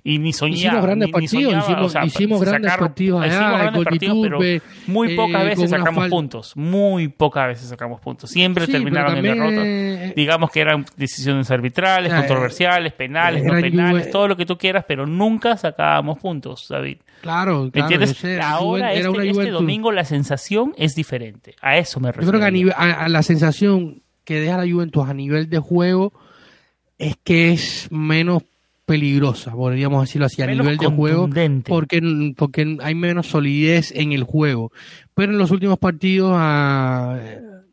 [0.08, 0.56] y ni soñaba.
[0.56, 3.58] Hicimos grandes ni, partidos, ni soñaba, hicimos, o sea, hicimos grandes sacar, partidos allá, hicimos
[3.58, 4.38] grandes partidos, pero
[4.86, 8.30] muy pocas eh, veces con una sacamos fal- puntos, muy pocas veces sacamos puntos.
[8.30, 9.62] Siempre Sí, terminaron en también, derrota.
[9.66, 14.56] eh, Digamos que eran decisiones arbitrales, controversiales, penales, no penales, Juve- todo lo que tú
[14.56, 16.98] quieras, pero nunca sacábamos puntos, David.
[17.22, 17.86] Claro, ¿Me claro.
[17.86, 18.10] entiendes?
[18.10, 21.56] yo sé, Ahora, era este, este domingo, la sensación es diferente.
[21.60, 22.30] A eso me Yo refiero.
[22.30, 25.58] creo que a, nivel- a- a la sensación que deja la Juventus a nivel de
[25.58, 26.12] juego
[26.98, 28.42] es que es menos
[28.86, 31.28] peligrosa, podríamos decirlo así, a Menos nivel de juego,
[31.68, 34.72] porque, porque hay menos solidez en el juego.
[35.14, 37.18] Pero en los últimos partidos, ah,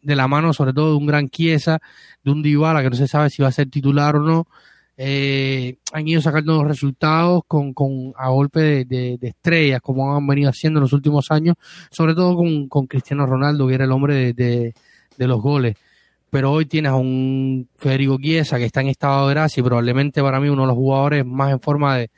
[0.01, 1.79] de la mano sobre todo de un gran Chiesa,
[2.23, 4.47] de un Dybala que no se sabe si va a ser titular o no,
[4.97, 10.15] eh, han ido sacando los resultados con, con a golpe de, de- de estrellas, como
[10.15, 11.55] han venido haciendo en los últimos años,
[11.89, 14.73] sobre todo con, con Cristiano Ronaldo, que era el hombre de-
[15.17, 15.75] de los goles.
[16.33, 20.19] Pero hoy tienes a un Federico Chiesa que está en estado de gracia y probablemente
[20.23, 22.09] para mí uno de los jugadores más en forma de,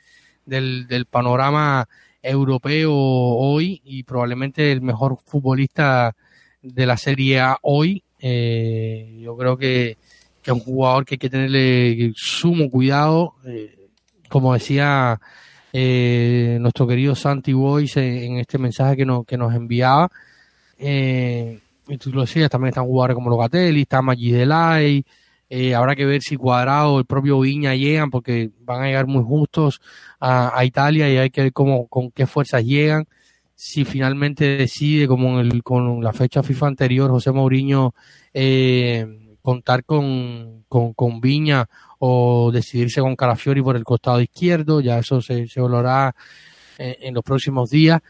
[0.46, 1.86] del, panorama
[2.22, 6.16] europeo hoy y probablemente el mejor futbolista
[6.62, 8.02] de la Serie A hoy.
[8.18, 9.98] Eh, yo creo que,
[10.42, 13.34] es un jugador que hay que tenerle sumo cuidado.
[13.44, 13.90] eh,
[14.30, 15.20] como decía
[15.74, 20.10] eh, nuestro querido Santi Boys en, este mensaje que, nos que nos enviaba.
[20.78, 21.60] Eh,
[21.98, 25.04] tú lo decías, también están jugadores como Locatelli, está Maggi Delay,
[25.48, 29.22] eh, habrá que ver si Cuadrado, el propio Viña llegan, porque van a llegar muy
[29.22, 29.80] justos
[30.18, 33.06] a, Italia y hay que ver cómo, con qué fuerzas llegan.
[33.54, 37.94] Si finalmente decide, como en el- con la fecha FIFA anterior, José Mourinho,
[38.34, 39.06] eh,
[39.40, 41.68] contar con, con, con Viña
[41.98, 46.14] o decidirse con Calafiori por el costado izquierdo, ya eso se, se valorará
[46.78, 48.02] en, en los próximos días.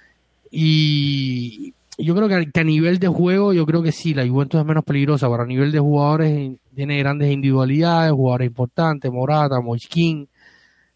[0.50, 4.66] Y yo creo que a, nivel de juego, yo creo que sí, la Juventus es
[4.66, 10.28] menos peligrosa, pero a nivel de jugadores eh, tiene grandes individualidades, jugadores importantes, Morata, Moiskin,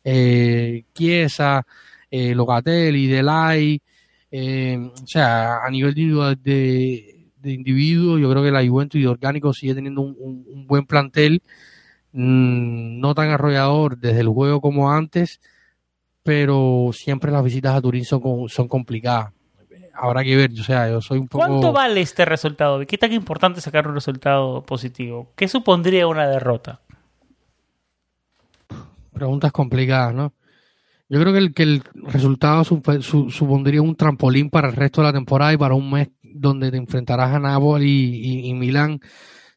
[0.05, 1.67] eh, Chiesa,
[2.11, 3.81] eh, Locatelli, Delay,
[4.31, 9.07] eh, o sea, a nivel de, de, de individuo, yo creo que la Juventus y
[9.07, 11.43] orgánico sigue teniendo un, buen plantel,
[12.13, 15.41] mm, no tan arrollador desde el juego como antes,
[16.23, 19.33] pero siempre las visitas a Turín son, son complicadas.
[20.03, 21.47] Habrá que ver, o sea, yo soy un poco...
[21.47, 22.81] ¿Cuánto vale este resultado?
[22.87, 25.33] ¿Qué tan importante sacar un resultado positivo?
[25.37, 26.81] ¿Qué supondría una derrota?
[29.13, 30.33] Preguntas complicadas, ¿no?
[31.09, 35.03] Yo creo que el, que el resultado sup- su- supondría un trampolín para el resto
[35.03, 39.01] de la temporada y para un mes donde te enfrentarás a Napoli y, y Milán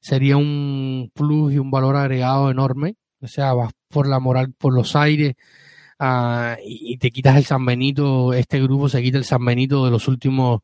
[0.01, 2.95] sería un plus y un valor agregado enorme.
[3.21, 5.35] O sea, vas por la moral, por los aires
[6.03, 8.33] ah, y, y te quitas el San Benito.
[8.33, 10.61] Este grupo se quita el San Benito de los últimos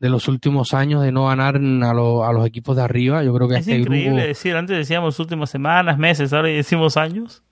[0.00, 3.22] de los últimos años de no ganar a, lo- a los equipos de arriba.
[3.22, 6.96] Yo creo que Es este increíble grupo decir, antes decíamos últimas semanas, meses, ahora decimos
[6.96, 7.42] años.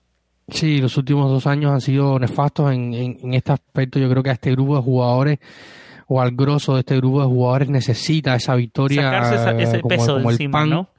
[0.49, 3.99] Sí, los últimos dos años han sido nefastos en, en, en este aspecto.
[3.99, 5.39] Yo creo que a este grupo de jugadores
[6.07, 9.87] o al grosso de este grupo de jugadores necesita esa victoria Sacarse esa- ese como,
[9.95, 10.89] peso de el encima, pan ¿no?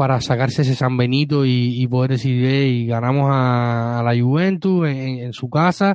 [0.00, 4.18] Para sacarse ese San Benito y, y poder decir, "Eh, y ganamos a, a la
[4.18, 5.94] Juventus en, su casa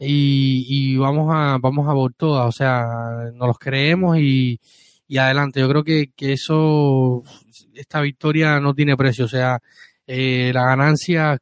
[0.00, 4.58] y, vamos a vamos a por todas, o sea, nos los creemos y,
[5.06, 5.60] y adelante.
[5.60, 7.22] Yo creo que, que eso,
[7.74, 9.60] esta victoria no tiene precio, o sea,
[10.08, 11.38] eh, la ganancia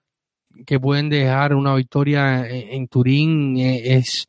[0.66, 4.26] que pueden dejar una victoria en, en Turín eh, es,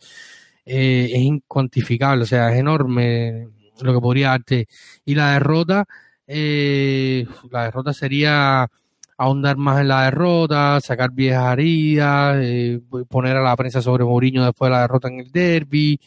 [0.66, 3.50] eh, es incuantificable, o sea, es enorme
[3.82, 4.68] lo que podría darte.
[5.04, 5.86] Y la derrota,
[6.32, 8.70] eh, la derrota sería
[9.18, 14.46] ahondar más en la derrota, sacar viejas heridas, eh, poner a la prensa sobre Mourinho
[14.46, 16.00] después de la derrota en el derby.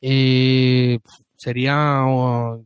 [0.00, 1.00] Eh,
[1.36, 2.02] sería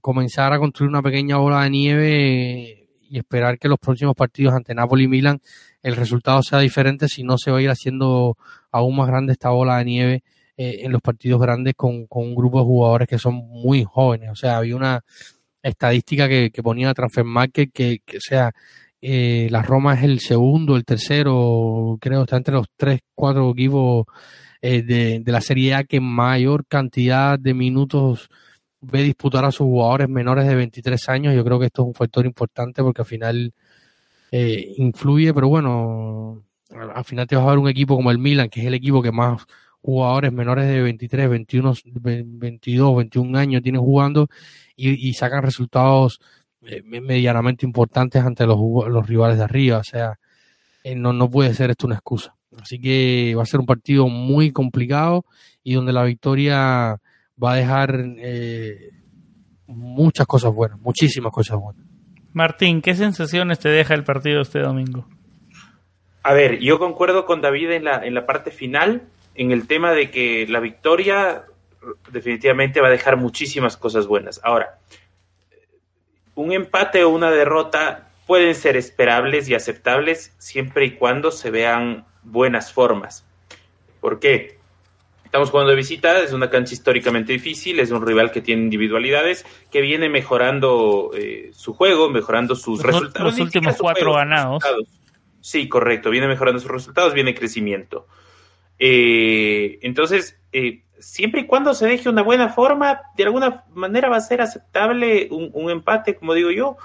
[0.03, 4.75] comenzar a construir una pequeña bola de nieve y esperar que los próximos partidos ante
[4.75, 5.41] Napoli y Milan
[5.83, 8.37] el resultado sea diferente, si no se va a ir haciendo
[8.71, 10.25] aún más grande esta bola de nieve
[10.57, 14.31] eh, en los partidos grandes con, con, un grupo de jugadores que son muy jóvenes.
[14.31, 15.05] O sea, había una
[15.65, 18.53] estadística que, que ponía Transfer Market que, que sea,
[19.01, 24.07] eh, la Roma es el segundo, el tercero, creo, está entre los tres, cuatro equipos
[24.63, 28.31] eh, de, de, la Serie A que mayor cantidad de minutos
[28.81, 31.35] ve disputar a sus jugadores menores de 23 años.
[31.35, 33.53] Yo creo que esto es un factor importante porque al final
[34.31, 38.49] eh, influye, pero bueno, al final te vas a ver un equipo como el Milan,
[38.49, 39.47] que es el equipo que más
[39.83, 44.29] jugadores menores de 23, 21, 22, 21 años tienen jugando
[44.77, 46.21] y, y sacan resultados
[46.67, 48.59] eh, medianamente importantes ante los,
[48.89, 49.79] los, rivales de arriba.
[49.79, 50.19] O sea,
[50.83, 52.35] eh, no, no puede ser esto una excusa.
[52.61, 55.25] Así que va a ser un partido muy complicado
[55.63, 57.01] y donde la victoria
[57.43, 58.91] va a dejar eh,
[59.67, 61.85] muchas cosas buenas, muchísimas cosas buenas.
[62.33, 65.07] Martín, ¿qué sensaciones te deja el partido este domingo?
[66.23, 69.03] A ver, yo concuerdo con David en la, en la parte final,
[69.35, 71.45] en el tema de que la victoria
[72.11, 74.41] definitivamente va a dejar muchísimas cosas buenas.
[74.43, 74.79] Ahora,
[76.35, 82.07] un empate o una derrota pueden ser esperables y aceptables siempre y cuando se vean
[82.23, 83.27] buenas formas.
[84.01, 84.59] ¿Por qué?
[85.25, 89.45] Estamos jugando de visita, es una cancha históricamente difícil, es un rival que tiene individualidades,
[89.71, 93.33] que viene mejorando eh, su juego, mejorando sus los, resultados.
[93.33, 94.63] Los últimos cuatro juego, ganados.
[95.41, 98.07] Sí, correcto, viene mejorando sus resultados, viene crecimiento.
[98.79, 104.17] Eh, entonces, eh, siempre y cuando se deje una buena forma, de alguna manera va
[104.17, 106.77] a ser aceptable un, empate, como digo yo,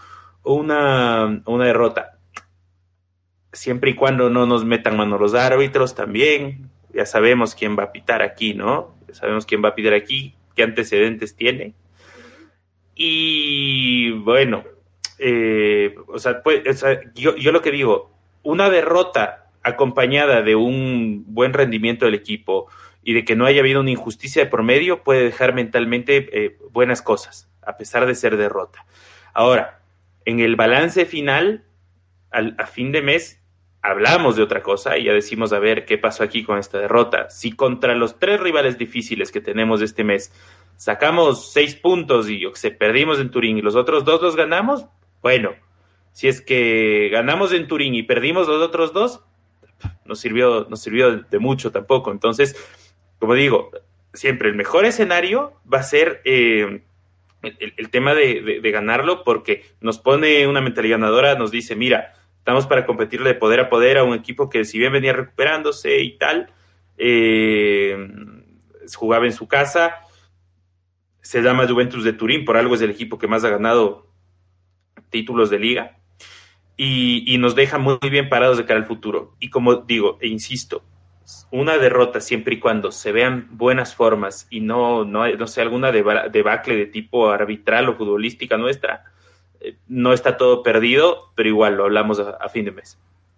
[0.43, 2.17] o una, una derrota.
[3.51, 7.91] Siempre y cuando no nos metan mano los árbitros también, ya sabemos quién va a
[7.91, 8.95] pitar aquí, ¿no?
[9.07, 11.73] Ya sabemos quién va a pitar aquí, qué antecedentes tiene.
[12.95, 14.63] Y bueno,
[15.19, 16.83] eh, o sea, pues,
[17.15, 18.11] yo, yo, lo que digo,
[18.43, 22.67] una derrota acompañada de un buen rendimiento del equipo
[23.03, 27.01] y de que no haya habido una injusticia de promedio puede dejar mentalmente eh, buenas
[27.01, 28.85] cosas, a pesar de ser derrota.
[29.33, 29.81] Ahora,
[30.25, 31.65] en el balance final,
[32.31, 33.41] al, a fin de mes,
[33.81, 37.29] hablamos de otra cosa y ya decimos a ver qué pasó aquí con esta derrota.
[37.29, 40.31] Si contra los tres rivales difíciles que tenemos este mes
[40.75, 44.85] sacamos seis puntos y se perdimos en Turín y los otros dos los ganamos,
[45.21, 45.51] bueno,
[46.11, 49.23] si es que ganamos en Turín y perdimos los otros dos,
[50.05, 52.11] nos sirvió, nos sirvió de mucho tampoco.
[52.11, 52.55] Entonces,
[53.19, 53.71] como digo,
[54.13, 56.81] siempre el mejor escenario va a ser eh,
[57.41, 62.85] el, tema de, ganarlo porque nos pone una mentalidad ganadora, nos dice, mira, estamos para
[62.85, 66.51] competirle de poder a poder a un equipo que si bien venía recuperándose y tal,
[66.97, 67.97] eh,
[68.95, 69.97] jugaba en su casa,
[71.21, 74.07] se llama Juventus de Turín, por algo es el equipo que más ha ganado
[75.09, 75.97] títulos de liga,
[76.81, 79.35] y nos deja muy bien parados de cara al futuro.
[79.39, 80.81] Y como digo, e insisto,
[81.51, 85.91] una derrota siempre y cuando se vean buenas formas y no, no, no sea alguna
[85.91, 89.05] debacle de tipo arbitral o futbolística nuestra,
[89.87, 92.97] no está todo perdido, pero igual lo hablamos a, a, fin de mes.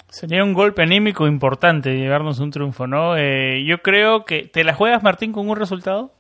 [0.10, 3.18] Sería un golpe anímico importante llevarnos un triunfo, ¿no?
[3.18, 4.44] Eh, yo creo que.
[4.44, 6.14] ¿Te la juegas, Martín, con un resultado?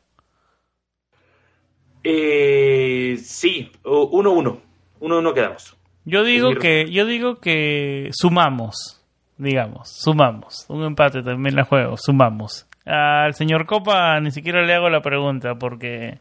[2.04, 4.60] Eh, sí, 1-1.
[5.02, 5.78] 1-1 quedamos.
[6.06, 9.01] Yo digo que, yo digo que sumamos,
[9.42, 10.66] digamos, sumamos.
[10.70, 12.68] Un empate también la juego, sumamos.
[12.86, 16.20] Al señor Copa ni siquiera le hago la pregunta porque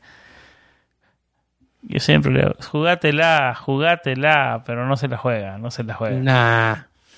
[1.83, 6.19] yo siempre le digo, jugátela, jugátela, pero no se la juega, no se la juega.
[6.19, 6.77] Nah.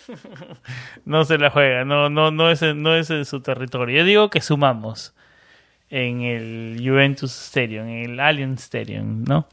[1.05, 3.99] no se la juega, no, no, no es, no es en su territorio.
[3.99, 5.15] Yo digo que sumamos
[5.89, 9.47] en el Juventus Stadium, en el Allianz Stadium, ¿no?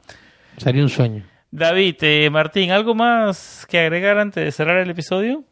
[0.58, 1.24] Sería un sueño.
[1.52, 5.44] David, eh, Martín, ¿algo más que agregar antes de cerrar el episodio?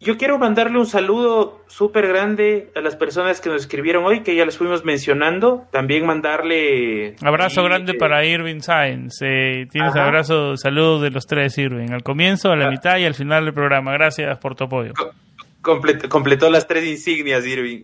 [0.00, 4.36] Yo quiero mandarle un saludo súper grande a las personas que nos escribieron hoy, que
[4.36, 5.66] ya les fuimos mencionando.
[5.72, 7.16] También mandarle.
[7.20, 9.20] Abrazo y, grande eh, para Irving Sainz.
[9.22, 10.06] Eh, tienes ajá.
[10.06, 11.90] abrazo, saludos de los tres, Irving.
[11.90, 12.70] Al comienzo, a la ah.
[12.70, 13.92] mitad y al final del programa.
[13.92, 14.92] Gracias por tu apoyo.
[15.62, 17.82] Complet completó las tres insignias, Irving.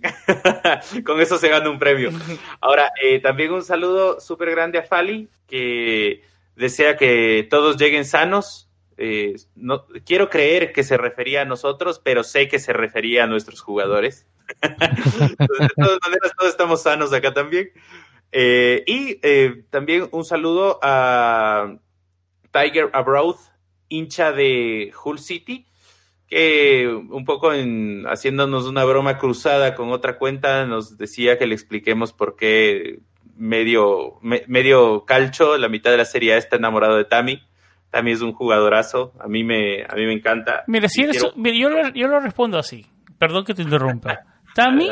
[1.05, 2.11] Con eso se gana un premio.
[2.61, 6.23] Ahora, eh, también un saludo súper grande a Fali, que
[6.55, 12.22] desea que todos lleguen sanos eh, no, quiero creer que se refería a nosotros, pero
[12.24, 14.26] sé que se refería a nuestros jugadores.
[14.62, 17.70] De todas maneras, todos estamos sanos acá también.
[18.32, 21.76] Eh, y eh, también un saludo a
[22.53, 23.36] Tiger Abroad,
[23.88, 25.66] hincha de Hull City,
[26.26, 31.55] que un poco en, haciéndonos una broma cruzada con otra cuenta nos decía que le
[31.55, 33.01] expliquemos por qué
[33.36, 37.42] medio, medio calcho, la mitad de la serie está enamorado de Tami.
[37.95, 40.64] Tami es un jugadorazo, a mí me, a mí me encanta.
[40.66, 42.84] Mira, si eres, yo, lo, yo lo respondo así,
[43.20, 44.18] perdón que te interrumpa.
[44.57, 44.90] Tami,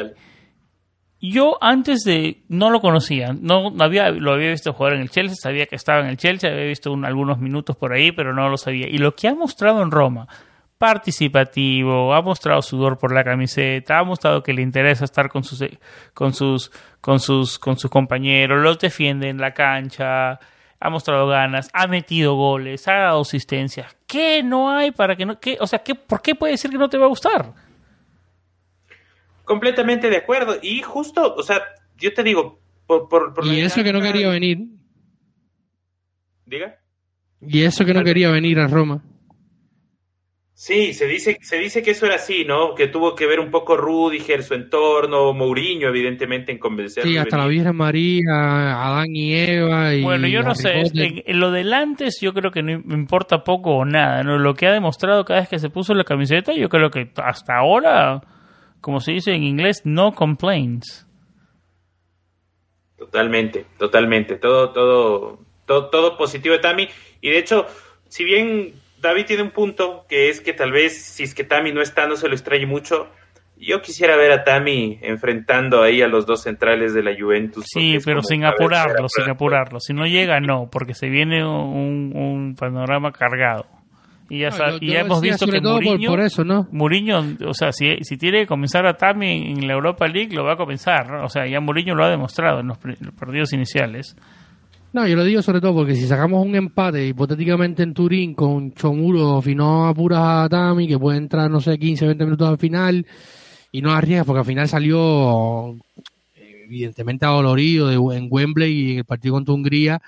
[1.20, 5.34] yo antes de, no lo conocía, no había, lo había visto jugar en el Chelsea,
[5.34, 8.56] sabía que estaba en el Chelsea, había visto algunos minutos por ahí, pero no lo
[8.56, 8.86] sabía.
[8.88, 10.28] Y lo que ha mostrado en Roma,
[10.78, 15.64] participativo, ha mostrado sudor por la camiseta, ha mostrado que le interesa estar con sus,
[16.14, 20.38] con sus, con sus, con sus compañeros, los defiende en la cancha,
[20.84, 23.96] ha mostrado ganas, ha metido goles, ha dado asistencias.
[24.04, 26.76] ¿Qué no hay para que no, qué, o sea, ¿qué, por qué puede decir que
[26.76, 27.54] no te va a gustar?
[29.44, 30.56] Completamente de acuerdo.
[30.60, 31.62] Y justo, o sea,
[31.96, 32.58] yo te digo,
[32.88, 33.08] por...
[33.08, 34.66] por, y eso que no quería venir.
[36.46, 36.80] Diga.
[37.40, 39.04] Y eso que no quería venir a Roma.
[40.64, 42.76] Sí, se dice, se dice que eso era así, ¿no?
[42.76, 47.02] Que tuvo que ver un poco Rudiger, su entorno, Mourinho, evidentemente, en convencer.
[47.02, 49.92] Sí, hasta la Virgen María, Adán y Eva.
[49.92, 53.78] Y bueno, yo no sé, en, lo del antes yo creo que no importa poco
[53.78, 54.38] o nada, ¿no?
[54.38, 57.56] Lo que ha demostrado cada vez que se puso la camiseta, yo creo que hasta
[57.56, 58.20] ahora,
[58.80, 61.08] como se dice en inglés, no complaints.
[62.96, 64.36] Totalmente, totalmente.
[64.36, 66.88] Todo, todo, todo, todo positivo de Tami.
[67.20, 67.66] Y de hecho,
[68.06, 71.72] si bien David tiene un punto que es que tal vez si es que Tami
[71.72, 73.08] no está, no se lo extrañe mucho.
[73.56, 77.64] Yo quisiera ver a Tami enfrentando ahí a los dos centrales de la Juventus.
[77.66, 79.80] Sí, pero sin apurarlo, sin apurarlo.
[79.80, 83.66] Si no llega, no, porque se viene un, panorama cargado.
[84.28, 84.50] Y ya,
[84.80, 86.66] y ya hemos visto que Mourinho, por, eso, ¿no?
[86.70, 90.44] Mourinho, o sea, si, si tiene que comenzar a Tami en la Europa League, lo
[90.44, 91.12] va a comenzar.
[91.16, 92.78] O sea, ya Mourinho lo ha demostrado en los
[93.18, 94.16] partidos iniciales.
[94.92, 98.74] No, yo lo digo sobre todo porque si sacamos un empate hipotéticamente en Turín con
[98.74, 102.58] Chomuro, si no apuras a Tami, que puede entrar, no sé, 15, 20 minutos al
[102.58, 103.06] final,
[103.70, 105.74] y no arriesgas porque al final salió
[106.36, 110.02] evidentemente adolorido de, en Wembley y en el partido contra Hungría,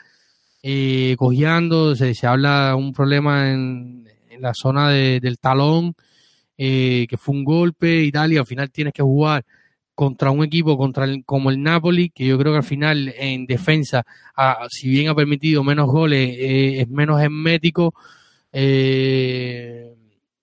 [0.62, 4.04] eh, cojeando, se, se habla un problema en,
[4.38, 5.94] la zona del talón,
[6.58, 9.46] eh, que fue un golpe y tal, y al final tienes que jugar
[9.94, 13.46] contra un equipo contra el, como el Napoli, que yo creo que al final en
[13.46, 14.04] defensa,
[14.68, 17.94] si bien ha permitido menos goles, eh, es menos hermético,
[18.52, 19.94] eh,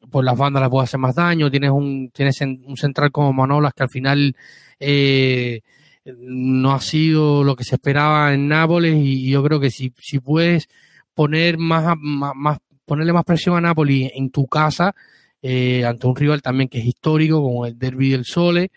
[0.09, 3.73] por las bandas le puede hacer más daño, tienes un, tienes un central como Manolas
[3.73, 4.35] que al final
[4.79, 5.61] eh,
[6.05, 10.19] no ha sido lo que se esperaba en Nápoles y, yo creo que si, si
[10.19, 10.67] puedes
[11.13, 14.95] poner más, más, ponerle más presión a Napoli en tu casa,
[15.43, 18.71] ante un rival también que es histórico como el Derby del Sole,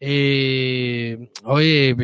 [0.00, 1.94] eh, oye,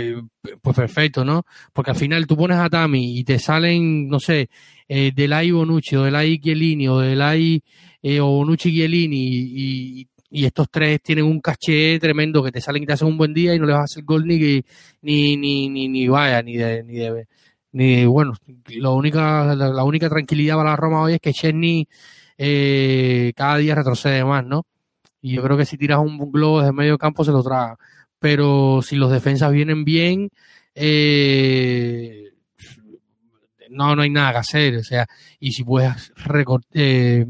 [0.61, 1.45] pues perfecto, ¿no?
[1.73, 4.51] Porque al final tú pones a Tami y te salen, no sé,
[4.87, 7.63] eh, Delay Bonucci o Delay Chiellini o Delay
[8.03, 12.87] eh, o Bonucci Chiellini y, estos tres tienen un caché tremendo que te salen y
[12.87, 14.63] te hacen un buen día y no le vas a hacer gol ni
[15.01, 17.27] ni, ni, ni, ni vaya, ni de, ni de,
[17.73, 18.35] ni bueno,
[18.67, 21.89] la única, la, única tranquilidad para la Roma hoy es que Chesney
[22.37, 24.67] eh, cada día retrocede más, ¿no?
[25.21, 27.77] Y yo creo que si tiras un globo desde medio campo se lo traga.
[28.19, 30.31] Pero si los defensas vienen bien,
[30.75, 32.33] eh,
[33.71, 34.77] no, no hay nada que hacer.
[34.77, 35.07] O sea,
[35.41, 36.13] y si puedes
[36.75, 37.27] eh,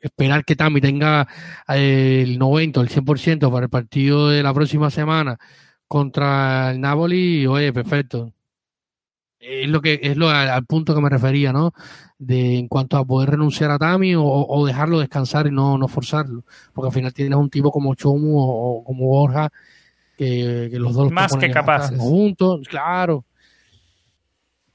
[0.00, 1.28] esperar que Tami tenga
[1.68, 5.38] eh, el 90 o el 100% para el partido de la próxima semana
[5.88, 8.32] contra el Napoli, oye, perfecto
[9.44, 11.72] es lo que es lo al, punto que me refería, ¿no?
[12.18, 16.44] De en cuanto a poder renunciar a Tami o, dejarlo descansar y no, no forzarlo,
[16.72, 19.50] porque al final tienes un tipo como Chomu o, como Borja
[20.16, 23.24] que, los dos más que capaces juntos, claro.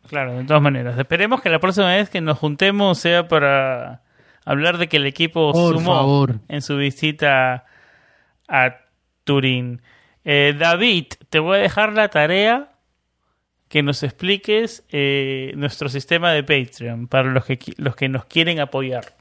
[0.07, 0.97] Claro, de todas maneras.
[0.97, 4.01] Esperemos que la próxima vez que nos juntemos sea para
[4.43, 7.65] hablar de que el equipo sumó en su visita
[8.47, 8.77] a
[9.23, 9.81] Turín.
[10.25, 12.71] Eh, David, te voy a dejar la tarea
[13.69, 18.59] que nos expliques eh, nuestro sistema de Patreon para los que, los que nos quieren
[18.59, 19.15] apoyar.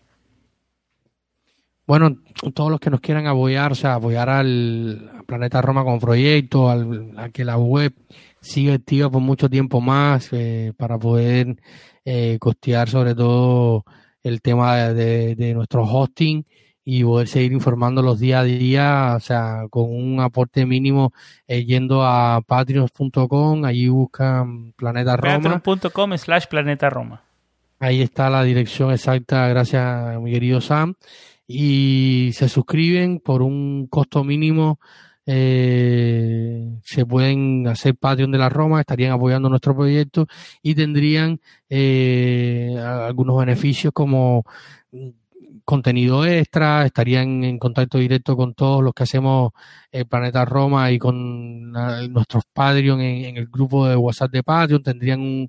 [1.87, 2.19] Bueno,
[2.55, 7.13] todos los que nos quieran apoyar, o sea, apoyar al, Planeta Roma con proyecto, al,
[7.19, 7.95] a que la web
[8.41, 11.57] siga activa por mucho tiempo más, eh, para poder
[12.05, 13.85] eh, costear sobre todo
[14.23, 16.45] el tema de, de nuestro hosting
[16.91, 21.13] y poder seguir informando los día a día, o sea, con un aporte mínimo
[21.47, 25.61] eh, yendo a patreon.com, allí buscan Planeta Roma.
[25.61, 27.23] Patreon.com slash Planeta Roma.
[27.79, 30.95] Ahí está la dirección exacta, gracias a mi querido Sam.
[31.47, 34.81] Y se suscriben por un costo mínimo.
[35.27, 40.27] Eh, se pueden hacer Patreon de la Roma, estarían apoyando nuestro proyecto
[40.63, 41.39] y tendrían
[41.69, 44.47] eh, algunos beneficios como
[45.69, 49.53] contenido extra, estarían en contacto directo con todos los que hacemos
[49.93, 55.21] el Planeta Roma y con nuestros Patreon en, el grupo de WhatsApp de Patreon, tendrían
[55.21, 55.49] un,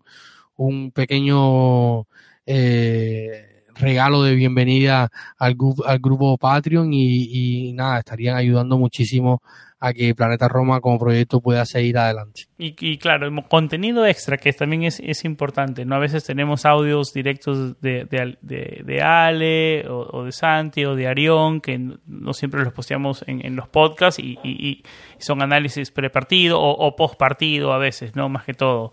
[0.57, 2.01] un pequeño
[2.45, 3.48] eh,
[3.80, 9.41] regalo de bienvenida al, al grupo Patreon y, nada, estarían ayudando muchísimo
[9.81, 12.47] a que Planeta Roma como proyecto pueda seguir adelante.
[12.57, 15.95] Y, y claro, contenido extra que también es, es, importante, ¿no?
[15.95, 18.38] A veces tenemos audios directos de, de,
[18.84, 23.56] de, Ale o, de Santi o de Arión que no siempre los posteamos en, en
[23.56, 24.84] los podcasts y, y,
[25.18, 28.27] son análisis prepartido o, o post partido a veces, ¿no?
[28.27, 28.91] Más que todo.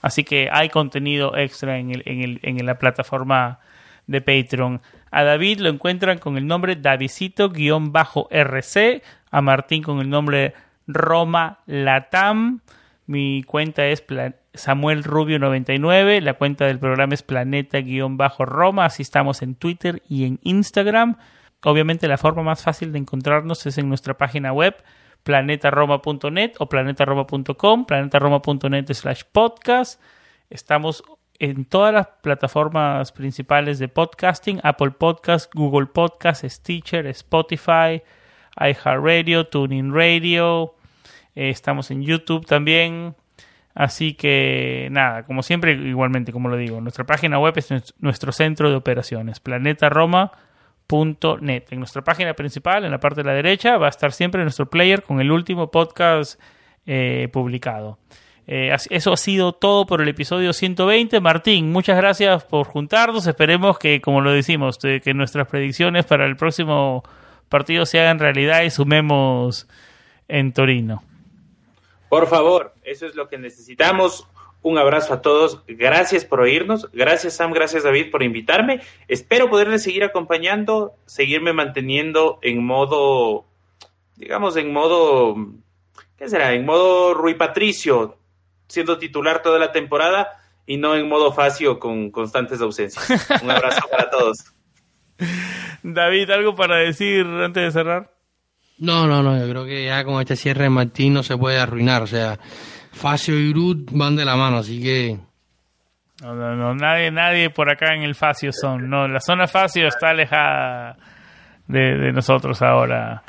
[0.00, 3.58] Así que hay contenido extra en, el, en, el, en la plataforma
[4.08, 4.80] de Patreon.
[5.12, 10.54] A David lo encuentran con el nombre Davidcito-RC a Martín con el nombre
[10.88, 12.60] Roma Latam.
[13.06, 14.04] Mi cuenta es
[14.54, 16.20] Samuel Rubio 99.
[16.20, 18.84] La cuenta del programa es Planeta-Roma.
[18.84, 21.16] Así estamos en Twitter y en Instagram.
[21.64, 24.76] Obviamente la forma más fácil de encontrarnos es en nuestra página web
[25.22, 30.00] planetaroma.net o planetaroma.com, planetaroma.net slash podcast.
[30.48, 31.02] Estamos
[31.38, 38.02] en todas las plataformas principales de podcasting, Apple Podcast, Google Podcast, Stitcher, Spotify,
[38.58, 40.74] iHeartRadio, TuneIn Radio,
[41.34, 43.14] eh, estamos en YouTube también.
[43.74, 48.70] Así que nada, como siempre, igualmente, como lo digo, nuestra página web es nuestro centro
[48.70, 51.64] de operaciones, planetaroma.net.
[51.70, 54.68] En nuestra página principal, en la parte de la derecha, va a estar siempre nuestro
[54.68, 56.40] player con el último podcast
[56.86, 58.00] eh, publicado.
[58.50, 61.20] Eh, eso ha sido todo por el episodio 120.
[61.20, 63.26] Martín, muchas gracias por juntarnos.
[63.26, 67.04] Esperemos que, como lo decimos, que nuestras predicciones para el próximo
[67.50, 69.68] partido se haga en realidad y sumemos
[70.28, 71.02] en Torino.
[72.08, 74.26] Por favor, eso es lo que necesitamos.
[74.62, 75.62] Un abrazo a todos.
[75.66, 76.90] Gracias por oírnos.
[76.92, 78.80] Gracias Sam, gracias David por invitarme.
[79.08, 83.44] Espero poderles seguir acompañando, seguirme manteniendo en modo,
[84.16, 85.36] digamos, en modo,
[86.16, 86.54] ¿qué será?
[86.54, 88.17] En modo Rui Patricio,
[88.68, 90.28] siendo titular toda la temporada
[90.66, 93.28] y no en modo Facio con constantes ausencias.
[93.42, 94.36] Un abrazo para todos.
[95.82, 98.10] David, ¿algo para decir antes de cerrar?
[98.78, 101.58] No, no, no, yo creo que ya con este cierre de Martín no se puede
[101.58, 102.38] arruinar, o sea,
[102.92, 105.18] Facio y Ruth van de la mano, así que...
[106.22, 109.88] No, no, no, nadie, nadie por acá en el Facio son, no, la zona Facio
[109.88, 110.96] está alejada
[111.66, 113.22] de, nosotros ahora.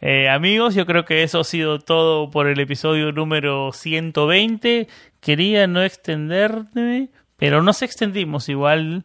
[0.00, 4.88] Eh, amigos, yo creo que eso ha sido todo por el episodio número 120.
[5.20, 9.04] Quería no extenderme, pero nos extendimos igual,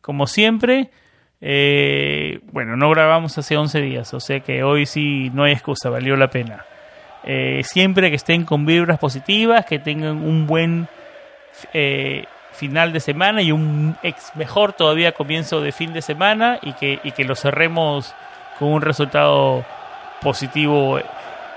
[0.00, 0.90] como siempre.
[1.40, 5.88] Eh, bueno, no grabamos hace 11 días, o sea que hoy sí no hay excusa,
[5.88, 6.64] valió la pena.
[7.24, 10.88] Eh, siempre que estén con vibras positivas, que tengan un buen
[11.72, 16.72] eh, final de semana y un ex mejor todavía comienzo de fin de semana y
[16.74, 18.14] que, y que lo cerremos
[18.58, 19.64] con un resultado
[20.20, 20.98] positivo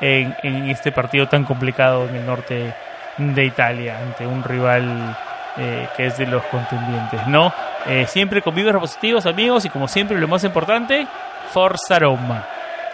[0.02, 2.74] en, en este partido tan complicado en el norte
[3.18, 5.16] de Italia ante un rival
[5.58, 7.54] eh, que es de los contendientes, ¿no?
[7.86, 11.06] Eh, siempre con vibras positivos, amigos, y como siempre, lo más importante,
[11.52, 12.44] Forza Roma.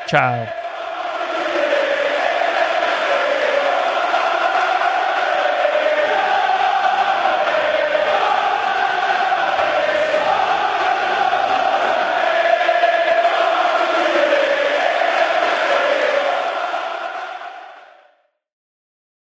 [0.08, 0.69] Chao.